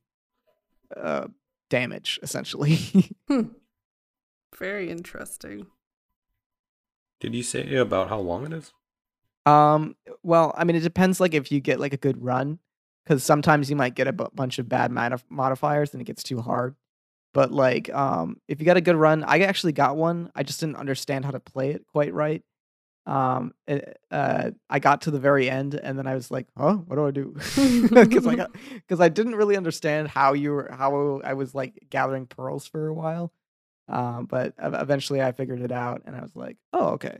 [0.96, 1.28] uh,
[1.70, 2.80] damage essentially.
[4.58, 5.68] Very interesting.
[7.20, 8.72] Did you say about how long it is?
[9.48, 11.20] Um, well, I mean, it depends.
[11.20, 12.60] Like, if you get like a good run,
[13.04, 16.42] because sometimes you might get a bunch of bad modif- modifiers and it gets too
[16.42, 16.76] hard.
[17.34, 20.32] But like, um, if you got a good run, I actually got one.
[20.36, 22.44] I just didn't understand how to play it quite right.
[23.06, 26.74] Um, it- uh, I got to the very end and then I was like, "Huh,
[26.76, 27.36] what do I do?"
[27.90, 31.86] Because I got because I didn't really understand how you were how I was like
[31.90, 33.32] gathering pearls for a while.
[33.88, 37.20] Um, but eventually I figured it out and I was like, "Oh, okay."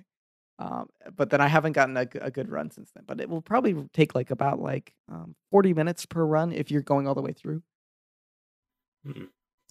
[0.60, 3.04] Um, but then I haven't gotten a good run since then.
[3.06, 6.82] But it will probably take like about like um, 40 minutes per run if you're
[6.82, 7.62] going all the way through.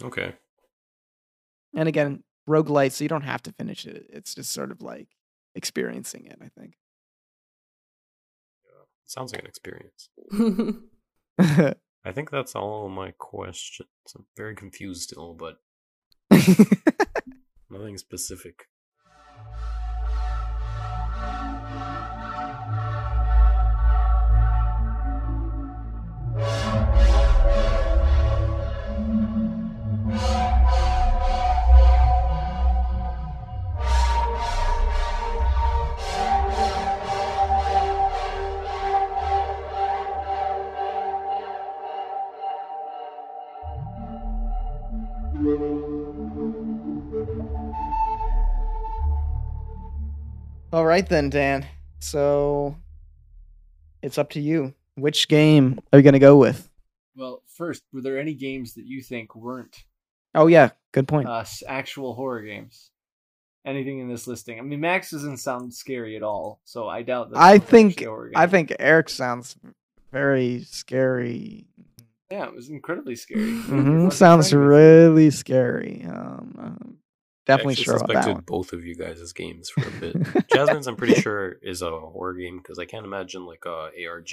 [0.03, 0.35] Okay.
[1.75, 4.07] And again, roguelite, so you don't have to finish it.
[4.11, 5.09] It's just sort of like
[5.55, 6.75] experiencing it, I think.
[9.07, 10.09] Sounds like an experience.
[12.05, 13.89] I think that's all my questions.
[14.15, 15.57] I'm very confused still, but
[17.71, 18.67] nothing specific.
[50.77, 51.67] All right then, Dan.
[52.01, 52.77] So
[54.03, 54.75] it's up to you.
[54.97, 56.69] Which game are you going to go with?
[57.17, 59.85] Well, first, were there any games that you think weren't
[60.35, 60.71] Oh, yeah.
[60.93, 61.29] Good point.
[61.29, 62.91] uh, actual horror games?
[63.65, 64.59] anything in this listing.
[64.59, 67.39] I mean, Max doesn't sound scary at all, so I doubt that.
[67.39, 69.57] I think actually a horror I think Eric sounds
[70.13, 71.67] very scary.
[72.31, 73.41] yeah, it was incredibly scary.
[73.47, 76.05] Your hmm Sounds really scary.
[76.07, 76.97] Um, um,
[77.47, 78.45] definitely I actually sure about that suspected one.
[78.47, 80.49] both of you guys' games for a bit.
[80.53, 84.31] Jasmine's, I'm pretty sure, is a horror game because I can't imagine like a ARG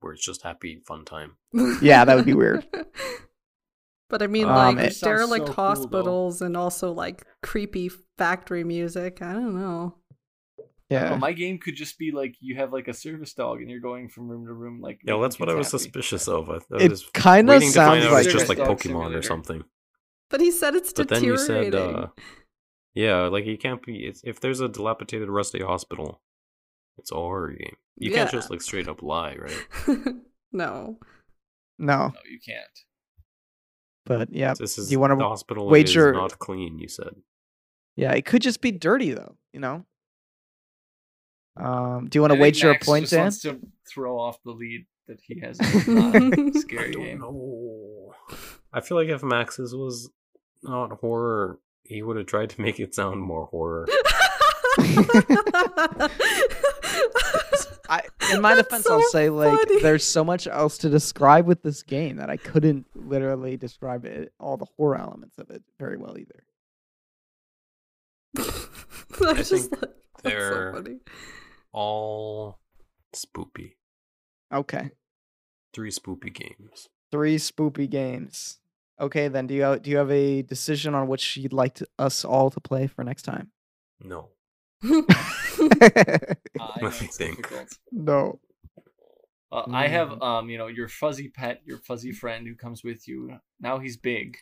[0.00, 1.36] where it's just happy fun time.
[1.80, 2.66] Yeah, that would be weird.
[4.08, 9.22] But I mean, Um, like derelict so cool, hospitals and also like creepy factory music.
[9.22, 9.94] I don't know.
[10.90, 11.08] Yeah.
[11.08, 13.80] know, my game could just be like you have like a service dog and you're
[13.80, 15.00] going from room to room like.
[15.02, 15.78] Yeah, well, that's what I was happy.
[15.84, 16.50] suspicious of.
[16.50, 19.18] I, I It was kind of waiting to sounds like it's just like Pokemon Simulator.
[19.18, 19.64] or something.
[20.32, 22.08] But he said it's But then you said, uh,
[22.94, 24.06] yeah, like you can't be.
[24.06, 26.20] It's, if there's a dilapidated, rusty hospital,
[26.98, 27.76] it's a horror game.
[27.98, 29.66] You can't just like straight up lie, right?
[30.52, 30.98] no.
[31.78, 32.78] no, No, you can't.
[34.06, 36.78] but yeah, This is you wanna the hospital wager- is not clean.
[36.78, 37.14] You said.
[37.94, 38.12] yeah.
[38.12, 39.36] It could just be dirty though.
[39.52, 39.84] You know.
[41.56, 43.20] Um, do you want to think wager a point, just Dan?
[43.24, 43.60] wants to
[43.92, 45.60] throw off the lead that he has.
[45.86, 47.18] Not a scary game.
[47.20, 48.14] know.
[48.72, 50.10] I feel like if Max's was
[50.62, 53.86] not horror, he would have tried to make it sound more horror.
[57.88, 58.02] I,
[58.32, 59.82] in my That's defense, I'll say like funny.
[59.82, 64.32] there's so much else to describe with this game that I couldn't literally describe it
[64.40, 66.44] all the horror elements of it very well either.
[69.26, 69.90] I just think like,
[70.22, 70.98] they're- so funny.
[71.72, 72.58] All
[73.14, 73.72] spoopy.
[74.52, 74.90] Okay,
[75.72, 76.88] Three spoopy games.
[77.10, 78.58] three spoopy games.
[79.02, 81.86] Okay, then do you have, do you have a decision on which you'd like to,
[81.98, 83.50] us all to play for next time?
[84.00, 84.28] No.
[84.84, 85.02] Uh,
[86.60, 87.36] I Let me think.
[87.36, 87.78] difficult.
[87.90, 88.40] no.
[89.50, 90.22] Uh, I have Mm.
[90.22, 93.38] um, you know, your fuzzy pet, your fuzzy friend who comes with you.
[93.60, 94.38] Now he's big.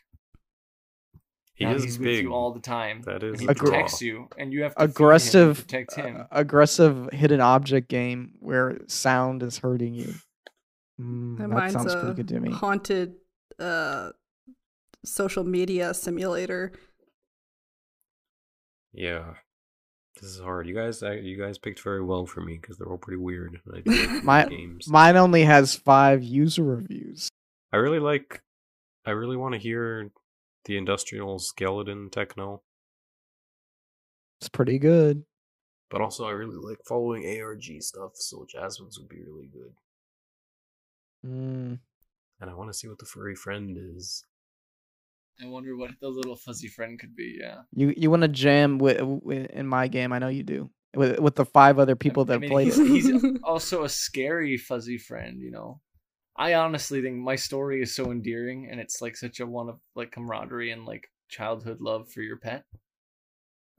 [1.55, 2.07] He now is he's big.
[2.07, 3.03] with you all the time.
[3.03, 3.33] That is.
[3.33, 5.95] and he a Aggr- protects you, and you have to feed him to Aggressive, protect
[5.97, 6.17] him.
[6.21, 10.15] uh, aggressive hidden object game where sound is hurting you.
[11.01, 12.51] Mm, that sounds pretty good to me.
[12.53, 13.15] haunted
[13.59, 14.11] uh,
[15.05, 16.73] social media simulator.
[18.93, 19.35] Yeah.
[20.21, 20.67] This is hard.
[20.67, 23.61] You guys, I- you guys picked very well for me because they're all pretty weird.
[23.65, 24.89] and I like My- games.
[24.89, 27.29] Mine only has five user reviews.
[27.73, 28.43] I really like.
[29.07, 30.11] I really want to hear
[30.67, 32.63] the industrial skeleton techno,
[34.41, 35.25] It's pretty good.
[35.89, 38.13] but also I really like following ARG stuff.
[38.17, 39.73] So Jasmine's would be really good,
[41.27, 41.79] Mm.
[42.41, 44.25] and I want to see what the furry friend is.
[45.43, 47.39] I wonder what the little fuzzy friend could be.
[47.41, 47.63] Yeah.
[47.73, 50.13] You you want to jam with, with in my game?
[50.13, 50.71] I know you do.
[50.95, 52.87] With with the five other people I that mean, played he's, it.
[52.89, 55.81] he's also a scary fuzzy friend, you know.
[56.37, 59.79] I honestly think my story is so endearing, and it's like such a one of
[59.95, 62.65] like camaraderie and like childhood love for your pet.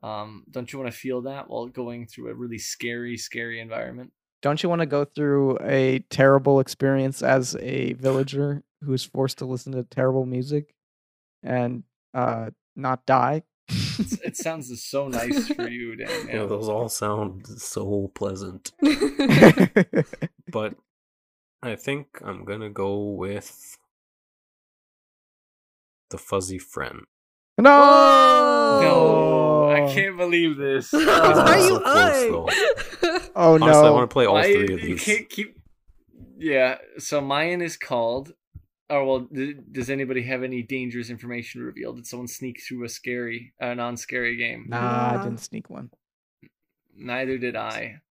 [0.03, 4.12] Um, don't you want to feel that while going through a really scary, scary environment?
[4.41, 9.38] Don't you want to go through a terrible experience as a villager who is forced
[9.38, 10.74] to listen to terrible music
[11.44, 11.84] and
[12.14, 13.44] uh not die?
[14.24, 16.28] It sounds so nice for you, Dan.
[16.28, 18.72] You know, those all sound so pleasant,
[20.52, 20.76] but
[21.64, 23.78] I think I'm gonna go with
[26.10, 27.02] the fuzzy friend.
[27.58, 27.70] no,
[28.82, 30.92] No, I can't believe this.
[30.92, 33.30] Why Oh, are you so close.
[33.36, 35.04] Oh Honestly, I want to play all Why- three of you these.
[35.04, 35.58] can't keep.
[36.38, 38.34] Yeah, so mine is called.
[38.92, 41.96] Oh well, d- does anybody have any dangerous information revealed?
[41.96, 44.66] Did someone sneak through a scary, a non-scary game?
[44.68, 45.92] Nah, I didn't sneak one.
[46.94, 48.02] Neither did I.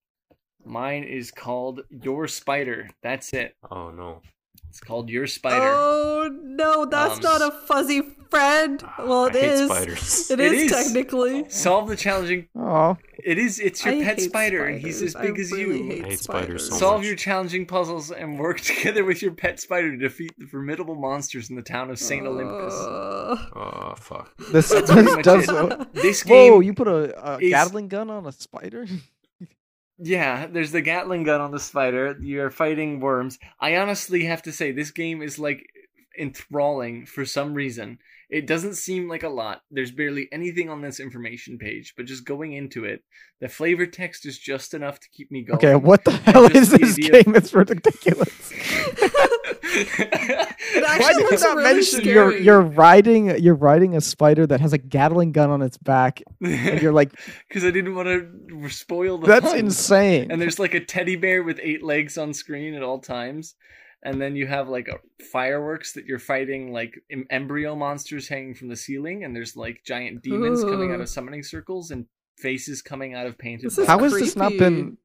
[0.64, 2.88] Mine is called Your Spider.
[3.02, 3.56] That's it.
[3.70, 4.22] Oh no!
[4.70, 5.60] It's called Your Spider.
[5.74, 8.80] Oh no, that's Um, not a fuzzy friend.
[9.00, 9.68] Well, I it hate is.
[9.68, 10.30] spiders.
[10.30, 10.70] It It is, is.
[10.70, 11.48] technically.
[11.50, 12.46] Solve the challenging.
[12.56, 13.58] Oh, It is.
[13.58, 15.84] It's your I pet spider, and he's as big I as really you.
[15.90, 17.06] hate I hate spiders so Solve much.
[17.08, 21.50] your challenging puzzles and work together with your pet spider to defeat the formidable monsters
[21.50, 22.72] in the town of Saint Olympus.
[22.74, 24.36] Uh, Oh fuck!
[24.52, 25.48] this, this does.
[25.48, 25.94] it.
[25.94, 26.60] This game Whoa!
[26.60, 28.86] You put a, a is- Gatling gun on a spider?
[30.02, 32.16] Yeah, there's the Gatling gun on the spider.
[32.20, 33.38] You're fighting worms.
[33.60, 35.66] I honestly have to say, this game is like
[36.18, 37.98] enthralling for some reason.
[38.30, 39.62] It doesn't seem like a lot.
[39.70, 43.02] There's barely anything on this information page, but just going into it,
[43.40, 45.58] the flavor text is just enough to keep me going.
[45.58, 47.34] Okay, what the hell is this idea of- game?
[47.34, 48.52] It's ridiculous.
[50.72, 54.46] It Why did you looks not really mention you're you're riding you're riding a spider
[54.46, 57.12] that has a Gatling gun on its back, and you're like,
[57.48, 59.58] Because I didn't want to spoil the that's fun.
[59.58, 60.30] insane.
[60.30, 63.54] And there's like a teddy bear with eight legs on screen at all times.
[64.02, 68.54] and then you have like a fireworks that you're fighting like em- embryo monsters hanging
[68.54, 72.06] from the ceiling, and there's like giant demons coming out of summoning circles and
[72.38, 73.66] faces coming out of painted.
[73.66, 74.12] This is How buttons.
[74.14, 74.96] has this not been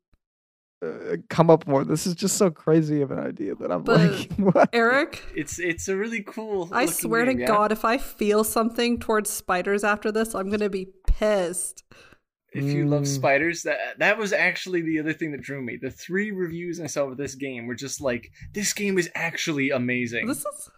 [0.84, 1.84] uh, come up more?
[1.86, 4.70] This is just so crazy of an idea that I'm But- like, what?
[4.74, 6.70] Eric, It's it's a really cool.
[6.72, 7.48] I looking swear to game, yeah?
[7.48, 11.84] God, if I feel something towards spiders after this, I'm gonna be pissed.
[12.54, 13.08] if you love Mm.
[13.08, 16.88] spiders that that was actually the other thing that drew me the three reviews i
[16.88, 20.70] saw of this game were just like this game is actually amazing This is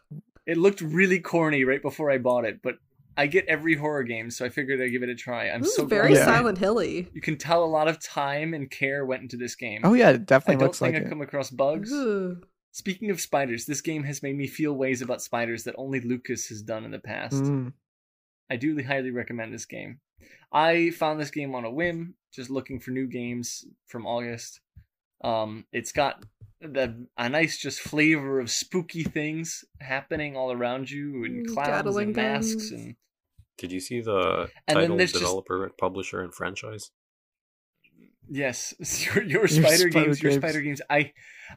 [0.47, 2.77] it looked really corny right before i bought it but
[3.17, 5.75] i get every horror game so i figured i'd give it a try i'm this
[5.75, 7.07] so is very glad Silent Hilly.
[7.13, 10.09] you can tell a lot of time and care went into this game Oh yeah,
[10.11, 11.09] it i definitely don't looks think like i've it.
[11.09, 12.41] come across bugs Ooh.
[12.71, 16.47] speaking of spiders this game has made me feel ways about spiders that only lucas
[16.47, 17.73] has done in the past Mm.
[18.49, 19.99] I do highly recommend this game.
[20.53, 24.61] I found this game on a whim, just looking for new games from August.
[25.21, 26.23] Um, it's got
[26.61, 32.07] the a nice just flavor of spooky things happening all around you, and clowns Gatling
[32.07, 32.71] and masks, guns.
[32.71, 32.95] and
[33.57, 36.91] Did you see the And then title, there's just- developer, publisher, and franchise?
[38.29, 38.73] yes,
[39.05, 40.81] your, your spider Spider games, your spider games.
[40.89, 41.11] I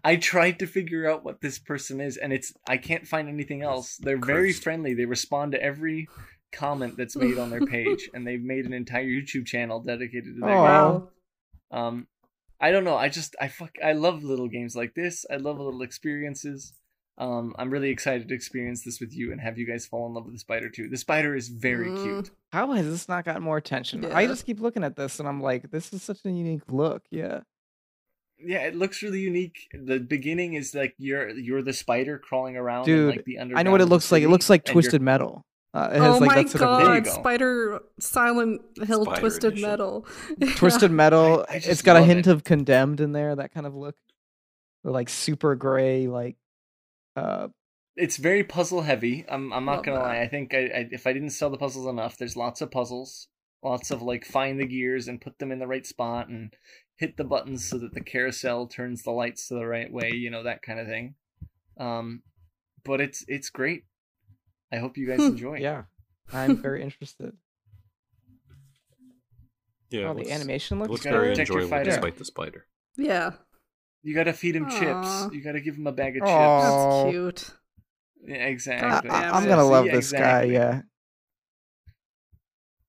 [0.04, 3.62] I tried to figure out what this person is, and it's I can't find anything
[3.62, 3.96] else.
[4.00, 4.94] They're very friendly.
[4.94, 6.08] They respond to every
[6.52, 10.40] comment that's made on their page, and they've made an entire YouTube channel dedicated to
[10.40, 10.92] their Aw.
[10.92, 11.02] game.
[11.02, 11.08] Wow.
[11.72, 12.06] Um,
[12.60, 12.96] I don't know.
[12.96, 15.24] I just I fuck I love little games like this.
[15.30, 16.72] I love little experiences.
[17.20, 20.14] Um, I'm really excited to experience this with you and have you guys fall in
[20.14, 20.88] love with the spider too.
[20.88, 22.02] The spider is very Mm.
[22.02, 22.30] cute.
[22.52, 24.06] How has this not gotten more attention?
[24.06, 27.02] I just keep looking at this and I'm like, this is such a unique look.
[27.10, 27.40] Yeah.
[28.42, 29.68] Yeah, it looks really unique.
[29.74, 33.62] The beginning is like you're you're the spider crawling around in Dude, like the I
[33.62, 34.22] know what it of the looks like.
[34.22, 35.44] It looks like Twisted Metal.
[35.74, 37.10] Uh, it has Oh like my that sort of god, go.
[37.10, 39.68] Spider Silent Hill Spider Twisted Edition.
[39.68, 40.06] Metal.
[40.56, 41.44] Twisted Metal.
[41.50, 42.30] I- I it's just got a hint it.
[42.30, 43.36] of Condemned in there.
[43.36, 43.94] That kind of look.
[44.84, 46.36] Or like super gray, like
[47.16, 47.48] uh
[47.96, 49.24] it's very puzzle heavy.
[49.28, 50.04] I'm I'm not gonna that.
[50.04, 50.20] lie.
[50.20, 53.28] I think I, I if I didn't sell the puzzles enough, there's lots of puzzles,
[53.62, 56.54] lots of like find the gears and put them in the right spot and
[56.96, 60.12] hit the buttons so that the carousel turns the lights to the right way.
[60.12, 61.14] You know that kind of thing.
[61.78, 62.22] Um,
[62.84, 63.84] but it's it's great.
[64.72, 65.58] I hope you guys enjoy.
[65.58, 65.82] yeah.
[66.32, 67.32] I'm very interested.
[69.90, 72.66] Yeah, oh, the animation looks looks very enjoyable despite the spider.
[72.96, 73.32] yeah,
[74.02, 74.70] You gotta feed him Aw.
[74.70, 75.34] chips.
[75.34, 76.26] You gotta give him a bag of Aw.
[76.26, 76.34] chips.
[76.72, 77.02] Oh.
[77.04, 77.56] that's cute.
[78.26, 79.10] Yeah, I, exactly.
[79.10, 80.42] damn am gonna See, love this guy.
[80.44, 80.82] Yeah.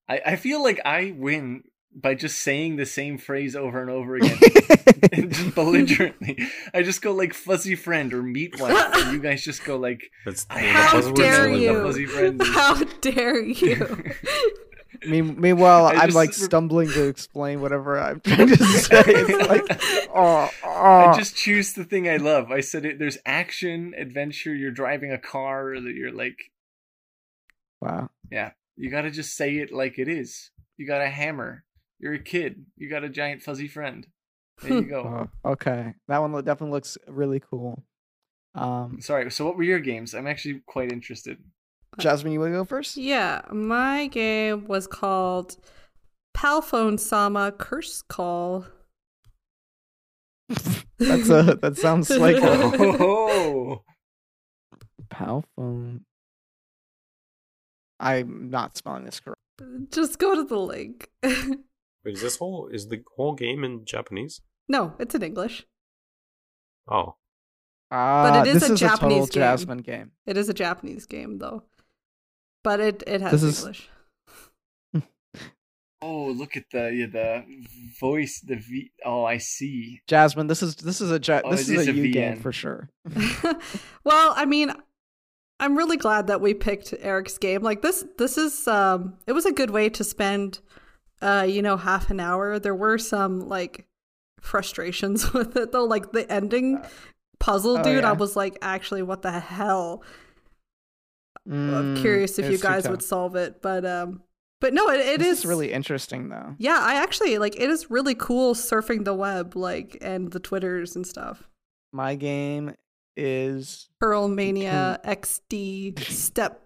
[0.10, 4.16] I, I feel like I win by just saying the same phrase over and over
[4.16, 4.38] again.
[5.12, 6.38] and just belligerently.
[6.74, 10.04] I just go like fuzzy friend or meat wife, and you guys just go like
[10.26, 11.74] That's I the How dare you?
[11.74, 11.84] that.
[11.84, 12.42] fuzzy friend.
[12.42, 14.14] is- How dare you?
[15.06, 19.04] Me- meanwhile, I I'm just like stumbling to explain whatever I'm trying to say.
[19.06, 21.18] It's like, oh, I oh.
[21.18, 22.52] just choose the thing I love.
[22.52, 23.00] I said it.
[23.00, 24.54] There's action, adventure.
[24.54, 26.38] You're driving a car that you're like,
[27.82, 28.10] wow.
[28.32, 28.52] yeah.
[28.78, 30.52] You gotta just say it like it is.
[30.78, 31.64] You got a hammer.
[32.00, 32.66] You're a kid.
[32.78, 34.08] You got a giant fuzzy friend.
[34.62, 35.30] There you go.
[35.46, 37.84] Oh, okay, that one definitely looks really cool.
[38.56, 39.30] Um, Sorry.
[39.32, 40.14] So, what were your games?
[40.14, 41.38] I'm actually quite interested.
[42.00, 42.98] Jasmine, you want to go first?
[42.98, 45.58] yeah, my game was called
[46.36, 48.66] Palphone Sama Curse Call.
[50.98, 52.42] That's a that sounds like a
[53.00, 53.84] Oh,
[55.10, 56.02] pal phone.
[58.00, 59.40] I'm not spelling this correct.
[59.92, 61.10] Just go to the link.
[61.24, 61.36] Wait,
[62.06, 64.42] is this whole is the whole game in Japanese?
[64.68, 65.66] no, it's in English.
[66.88, 67.16] Oh,
[67.92, 69.42] ah, but it is this a is a total Japanese game.
[69.42, 70.12] Jasmine game.
[70.26, 71.64] It is a Japanese game though,
[72.64, 73.90] but it it has This is- English.
[76.02, 76.26] oh!
[76.30, 77.46] Look at the yeah, the
[78.00, 78.40] voice.
[78.40, 78.92] The V.
[79.06, 80.02] Oh, I see.
[80.08, 82.40] Jasmine, this is this is a ja- Oh, this it is is a a game
[82.40, 82.90] for sure.
[84.04, 84.72] well, I mean,
[85.60, 87.62] I'm really glad that we picked Eric's game.
[87.62, 90.60] Like this, this is um, it was a good way to spend,
[91.22, 92.58] uh, you know, half an hour.
[92.58, 93.86] There were some like
[94.42, 96.84] frustrations with it though, like the ending
[97.40, 98.04] puzzle, oh, dude.
[98.04, 100.04] I was like, actually, what the hell?
[101.50, 104.22] I'm Mm, curious if you guys would solve it, but um,
[104.60, 106.56] but no, it, it is is really interesting though.
[106.60, 110.96] Yeah, I actually like it is really cool surfing the web, like and the twitters
[110.96, 111.50] and stuff.
[111.92, 112.76] My game
[113.18, 116.61] is Pearl Mania XD Step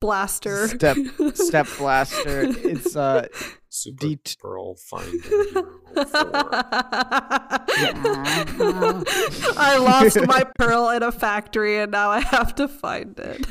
[0.00, 0.68] Blaster.
[0.68, 0.96] Step-
[1.34, 2.42] Step Blaster.
[2.44, 3.26] It's uh
[3.68, 5.18] Super D- Pearl Finder
[9.58, 13.46] I lost my pearl in a factory and now I have to find it.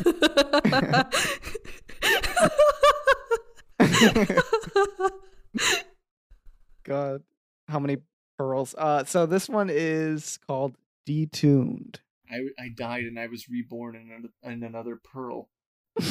[6.83, 7.23] God,
[7.67, 7.97] how many
[8.37, 8.75] pearls?
[8.77, 10.75] Uh, so this one is called
[11.07, 11.97] Detuned.
[12.29, 15.49] I I died and I was reborn in another, in another pearl.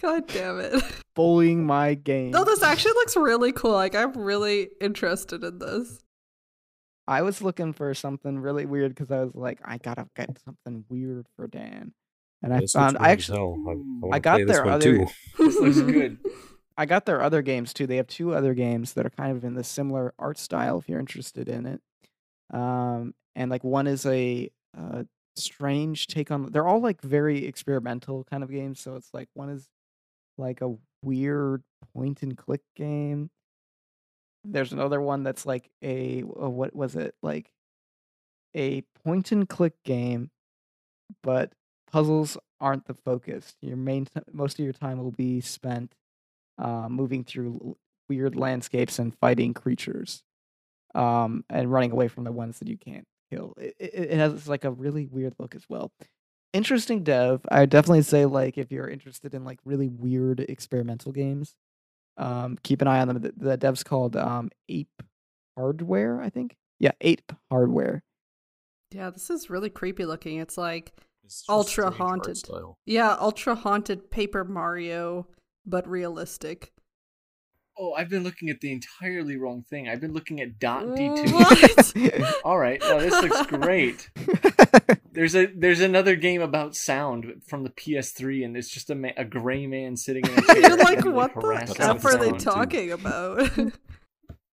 [0.00, 0.82] God damn it.
[1.14, 2.30] Bullying my game.
[2.30, 3.72] No, this actually looks really cool.
[3.72, 6.02] Like I'm really interested in this.
[7.06, 10.84] I was looking for something really weird because I was like, I gotta get something
[10.88, 11.92] weird for Dan,
[12.42, 13.56] and I This found I actually hell.
[13.68, 15.06] I, I, I got play this their other- too.
[15.38, 16.18] This looks good.
[16.76, 17.86] I got their other games too.
[17.86, 20.78] They have two other games that are kind of in the similar art style.
[20.78, 21.80] If you're interested in it,
[22.56, 25.04] um, and like one is a uh,
[25.36, 26.50] strange take on.
[26.50, 28.80] They're all like very experimental kind of games.
[28.80, 29.68] So it's like one is
[30.38, 31.62] like a weird
[31.94, 33.30] point and click game.
[34.44, 37.52] There's another one that's like a, a what was it like
[38.56, 40.30] a point and click game,
[41.22, 41.52] but
[41.90, 43.56] puzzles aren't the focus.
[43.60, 45.94] Your main t- most of your time will be spent
[46.58, 50.22] uh, moving through l- weird landscapes and fighting creatures,
[50.94, 53.54] um, and running away from the ones that you can't kill.
[53.58, 55.92] It, it, it has like a really weird look as well.
[56.52, 57.40] Interesting dev.
[57.50, 61.54] I definitely say like if you're interested in like really weird experimental games,
[62.16, 63.20] um, keep an eye on them.
[63.20, 65.02] The, the dev's called um, Ape
[65.56, 66.56] Hardware, I think.
[66.80, 68.02] Yeah, Ape Hardware.
[68.92, 70.38] Yeah, this is really creepy looking.
[70.38, 70.92] It's like
[71.24, 72.40] It's Ultra haunted.
[72.86, 75.28] yeah, ultra haunted Paper Mario,
[75.64, 76.72] but realistic.
[77.82, 79.88] Oh, I've been looking at the entirely wrong thing.
[79.88, 81.32] I've been looking at dot D two.
[81.32, 82.40] What?
[82.44, 84.10] All right, no, this looks great.
[85.12, 89.08] There's a there's another game about sound from the PS3, and it's just a ma-
[89.16, 90.60] a gray man sitting in a chair.
[90.60, 92.38] You're like, what harassed the with f are they sound.
[92.38, 92.44] too.
[92.44, 93.50] talking about?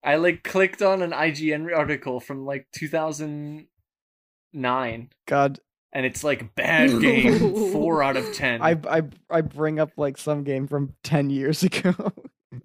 [0.02, 5.60] I like clicked on an IGN article from like 2009, God,
[5.92, 7.38] and it's like bad game,
[7.72, 8.62] four out of ten.
[8.62, 11.92] I, I I bring up like some game from ten years ago.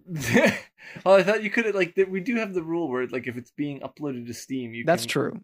[1.05, 1.97] oh, I thought you could like.
[2.09, 5.03] We do have the rule where like if it's being uploaded to Steam, you That's
[5.03, 5.39] can true.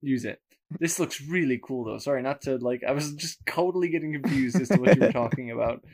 [0.00, 0.40] use it.
[0.80, 1.98] This looks really cool though.
[1.98, 2.82] Sorry, not to like.
[2.86, 5.84] I was just totally getting confused as to what you were talking about.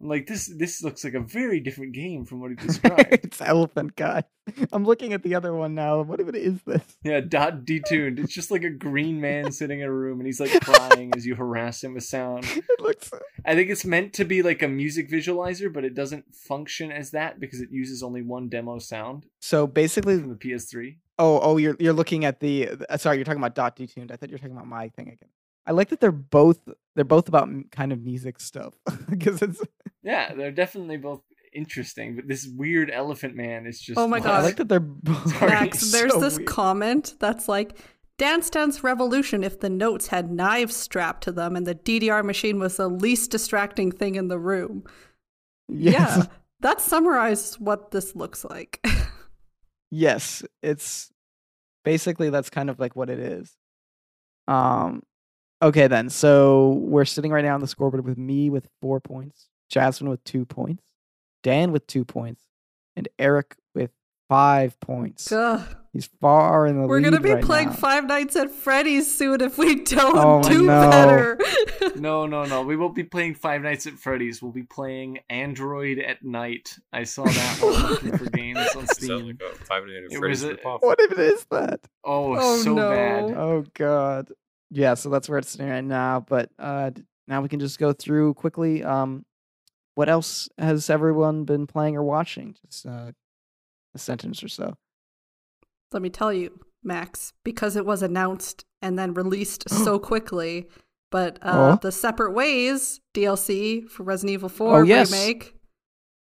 [0.00, 0.46] I'm like this.
[0.46, 3.08] This looks like a very different game from what he described.
[3.12, 4.24] it's Elephant Guy.
[4.72, 6.00] I'm looking at the other one now.
[6.00, 6.82] What even is this?
[7.04, 8.18] yeah, dot detuned.
[8.18, 11.26] It's just like a green man sitting in a room and he's like crying as
[11.26, 12.44] you harass him with sound.
[12.44, 13.10] It looks.
[13.44, 17.10] I think it's meant to be like a music visualizer, but it doesn't function as
[17.10, 20.96] that because it uses only one demo sound So basically, from the PS3.
[21.18, 22.70] oh oh, you're you're looking at the.
[22.88, 24.10] Uh, sorry, you're talking about dot detuned.
[24.10, 25.28] I thought you were talking about my thing again.
[25.66, 26.58] I like that they're both
[26.96, 28.74] they're both about kind of music stuff
[29.10, 29.62] because it's.
[30.02, 33.98] Yeah, they're definitely both interesting, but this weird elephant man is just.
[33.98, 35.40] Oh my god I like that they're both.
[35.40, 36.48] Max, there's so this weird.
[36.48, 37.78] comment that's like
[38.18, 42.58] Dance Dance Revolution if the notes had knives strapped to them and the DDR machine
[42.58, 44.84] was the least distracting thing in the room.
[45.68, 46.16] Yes.
[46.18, 46.26] Yeah,
[46.60, 48.84] that summarizes what this looks like.
[49.90, 51.10] Yes, it's
[51.84, 53.56] basically that's kind of like what it is.
[54.46, 55.02] Um
[55.62, 56.08] okay then.
[56.10, 60.22] So we're sitting right now on the scoreboard with me with 4 points, Jasmine with
[60.24, 60.84] 2 points,
[61.42, 62.42] Dan with 2 points,
[62.96, 63.90] and Eric with
[64.28, 65.30] 5 points.
[65.32, 65.76] Ugh.
[65.92, 67.74] He's far in the We're lead gonna be right playing now.
[67.74, 70.88] Five Nights at Freddy's soon if we don't Oh, do no.
[70.88, 71.36] better.
[71.96, 72.62] No, no, no.
[72.62, 74.40] We won't be playing Five Nights at Freddy's.
[74.40, 76.78] We'll be playing Android at Night.
[76.92, 79.26] I saw that while looking for games on Is Steam.
[79.26, 80.78] like a Five Nights It at Freddy's was a- ripoff?
[80.82, 81.80] What if it is that?
[82.04, 82.90] Oh, Oh, so no.
[82.90, 83.22] bad.
[83.36, 84.28] Oh god.
[84.70, 86.90] Yeah, so that's where it's sitting right now, but uh
[87.28, 89.24] now we can just go through quickly um
[89.94, 92.54] what else has everyone been playing or watching?
[92.66, 93.12] Just uh
[93.94, 94.76] a sentence or so.
[95.92, 100.68] Let me tell you, Max, because it was announced and then released so quickly.
[101.10, 101.78] But uh, Oh.
[101.82, 105.10] the Separate Ways DLC for Resident Evil 4 Oh, yes.
[105.10, 105.56] remake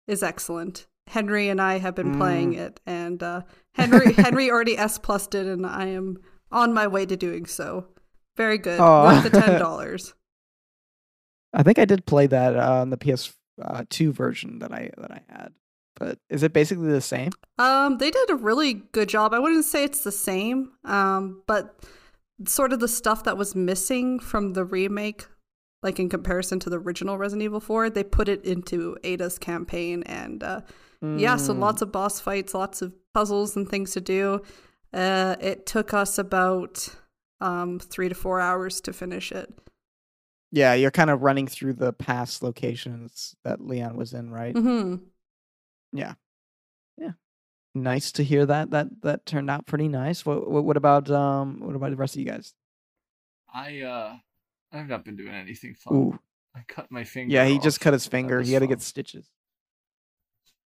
[0.08, 0.86] is excellent.
[1.08, 2.58] Henry and I have been playing Mm.
[2.60, 3.42] it, and uh,
[3.74, 6.18] Henry Henry already S plussed it, and I am
[6.52, 7.88] on my way to doing so.
[8.38, 10.14] Very good, worth the ten dollars.
[11.54, 14.92] I think I did play that uh, on the PS uh, 2 version that I
[14.98, 15.54] that I had.
[15.98, 17.32] But is it basically the same?
[17.58, 19.34] Um, they did a really good job.
[19.34, 21.80] I wouldn't say it's the same, um, but
[22.46, 25.26] sort of the stuff that was missing from the remake,
[25.82, 30.04] like in comparison to the original Resident Evil 4, they put it into Ada's campaign.
[30.04, 30.62] And uh,
[31.02, 31.60] yeah, so Mm.
[31.60, 34.42] lots of boss fights, lots of puzzles and things to do.
[34.94, 36.90] Uh, it took us about
[37.42, 39.54] um, three to four hours to finish it.
[40.52, 44.56] Yeah, you're kind of running through the past locations that Leon was in, right?
[44.56, 44.96] hmm
[45.92, 46.14] Yeah,
[46.98, 47.12] yeah.
[47.74, 48.72] Nice to hear that.
[48.72, 50.26] That that turned out pretty nice.
[50.26, 52.54] What what, what about um what about the rest of you guys?
[53.54, 54.16] I uh,
[54.72, 55.94] I've not been doing anything fun.
[55.94, 56.20] Ooh.
[56.56, 57.34] I cut my finger.
[57.34, 57.64] Yeah, he off.
[57.64, 58.42] just cut his finger.
[58.42, 59.30] He had to get stitches.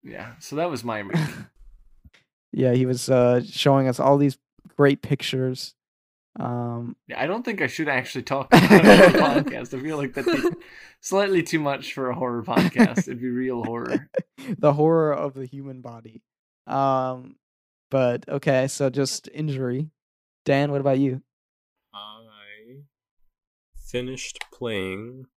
[0.01, 1.03] Yeah, so that was my.
[2.55, 4.37] Yeah, he was uh, showing us all these
[4.77, 5.73] great pictures.
[6.39, 9.77] Um, Yeah, I don't think I should actually talk about a podcast.
[9.77, 10.55] I feel like that'd
[10.99, 12.99] slightly too much for a horror podcast.
[12.99, 14.09] It'd be real horror.
[14.57, 16.23] the horror of the human body.
[16.65, 17.35] Um,
[17.91, 19.89] but okay, so just injury.
[20.45, 21.21] Dan, what about you?
[21.93, 22.81] I
[23.77, 25.27] finished playing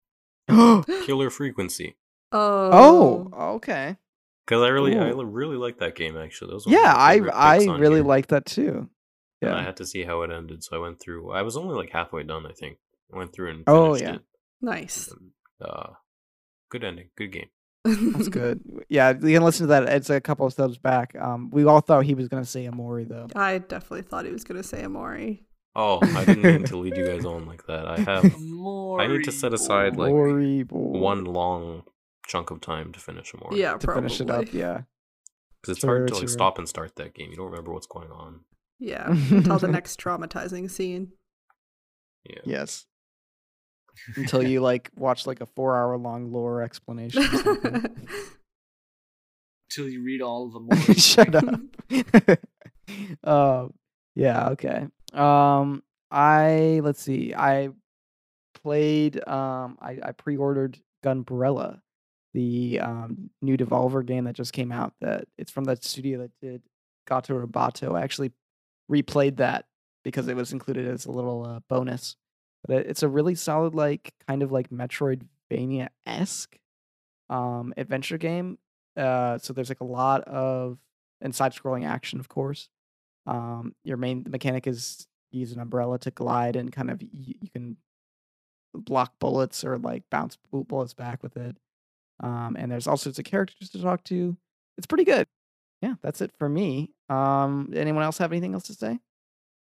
[0.49, 1.97] oh, Killer Frequency
[2.33, 3.29] Oh.
[3.57, 3.97] okay.
[4.47, 6.17] because I really, I really like that game.
[6.17, 8.89] Actually, that was one of Yeah, I I really like that too.
[9.43, 11.31] And I had to see how it ended, so I went through.
[11.33, 12.79] I was only like halfway done, I think.
[13.13, 14.15] I went through and finished Oh, yeah.
[14.17, 14.23] it.
[14.63, 15.09] Nice.
[15.09, 15.31] And,
[15.61, 15.91] uh,
[16.71, 17.49] good ending, good game.
[17.85, 18.61] That's good.
[18.89, 19.85] Yeah, you can listen to that.
[19.89, 21.15] It's a couple of steps back.
[21.15, 23.29] Um, we all thought he was gonna say Omori though.
[23.37, 25.43] I definitely thought he was going to say Omori.
[25.79, 27.87] Oh, I didn't mean to lead you guys on like that.
[27.87, 28.99] I have More.
[28.99, 31.83] I need to set aside, like, Omori one long
[32.27, 33.59] chunk of time to finish Omori.
[33.59, 34.09] Yeah, to probably.
[34.09, 34.53] finish it up.
[34.55, 34.81] Yeah.
[35.61, 36.29] because it's Sure, hard to like sure.
[36.29, 37.31] stop and start that game.
[37.31, 38.41] You don't remember what's going on.
[38.79, 39.09] Yeah.
[39.09, 41.13] Until the next traumatizing scene.
[42.29, 42.41] Yeah.
[42.45, 42.87] Yes.
[44.17, 47.23] Until you like watch like a four hour long lore explanation.
[47.23, 47.99] Until
[49.89, 50.69] you read all of them.
[50.71, 50.95] more.
[50.95, 51.61] Shut up.
[53.25, 53.73] um,
[54.15, 54.87] yeah, okay.
[55.13, 57.35] Um, I let's see.
[57.35, 57.71] I
[58.63, 59.27] played.
[59.27, 61.81] Um, I I pre-ordered Gunbrella,
[62.35, 64.93] the um new Devolver game that just came out.
[65.01, 66.63] That it's from the studio that did
[67.07, 67.97] Gato Roboto.
[67.97, 68.33] I actually
[68.91, 69.67] replayed that
[70.05, 72.17] because it was included as a little uh, bonus.
[72.67, 76.57] But it's a really solid, like kind of like Metroidvania esque
[77.29, 78.59] um adventure game
[78.97, 80.79] uh so there's like a lot of
[81.21, 82.69] and side scrolling action of course
[83.27, 87.51] um your main mechanic is use an umbrella to glide and kind of y- you
[87.51, 87.77] can
[88.75, 91.57] block bullets or like bounce bu- bullets back with it
[92.21, 94.37] um and there's all sorts of characters to talk to
[94.79, 95.27] it's pretty good
[95.83, 98.99] yeah that's it for me um anyone else have anything else to say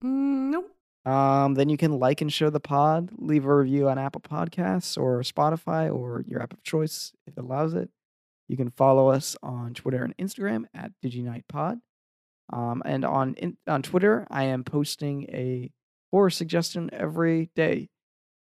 [0.03, 0.71] Mm, nope.
[1.05, 4.97] um, then you can like and share the pod, leave a review on Apple Podcasts
[4.97, 7.91] or Spotify or your app of choice if it allows it.
[8.49, 11.81] You can follow us on Twitter and Instagram at DigiNightPod.
[12.53, 15.71] Um, and on in, on Twitter, I am posting a
[16.11, 17.91] horror suggestion every day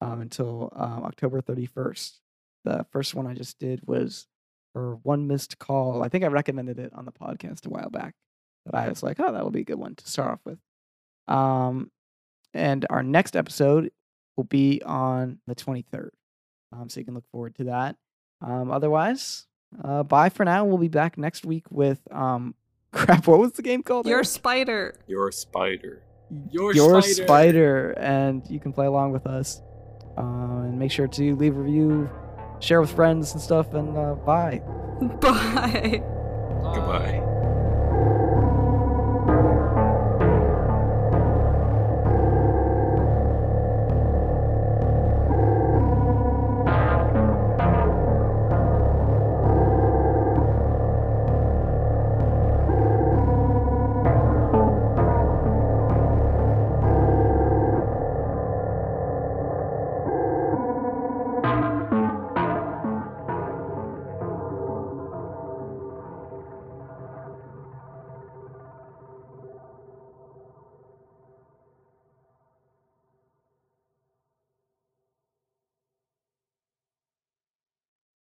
[0.02, 2.20] um, until um, October 31st.
[2.66, 4.28] The first one I just did was
[4.74, 6.04] for One Missed Call.
[6.04, 8.14] I think I recommended it on the podcast a while back.
[8.66, 10.60] But I was like, oh, that will be a good one to start off with.
[11.28, 11.92] Um,
[12.54, 13.92] and our next episode
[14.36, 16.10] will be on the 23rd.
[16.72, 17.96] Um, so you can look forward to that.
[18.42, 19.46] Um, otherwise,
[19.84, 20.66] uh, bye for now.
[20.66, 22.56] We'll be back next week with um,
[22.92, 23.28] crap.
[23.28, 24.08] What was the game called?
[24.08, 24.96] Your spider.
[25.08, 26.02] Your spider.
[26.50, 27.26] Your, Your spider.
[27.26, 29.62] spider, and you can play along with us.
[30.18, 30.22] Uh,
[30.64, 32.10] and make sure to leave a review,
[32.60, 33.74] share with friends and stuff.
[33.74, 34.60] And uh, bye.
[35.22, 36.02] Bye.
[36.74, 37.35] Goodbye.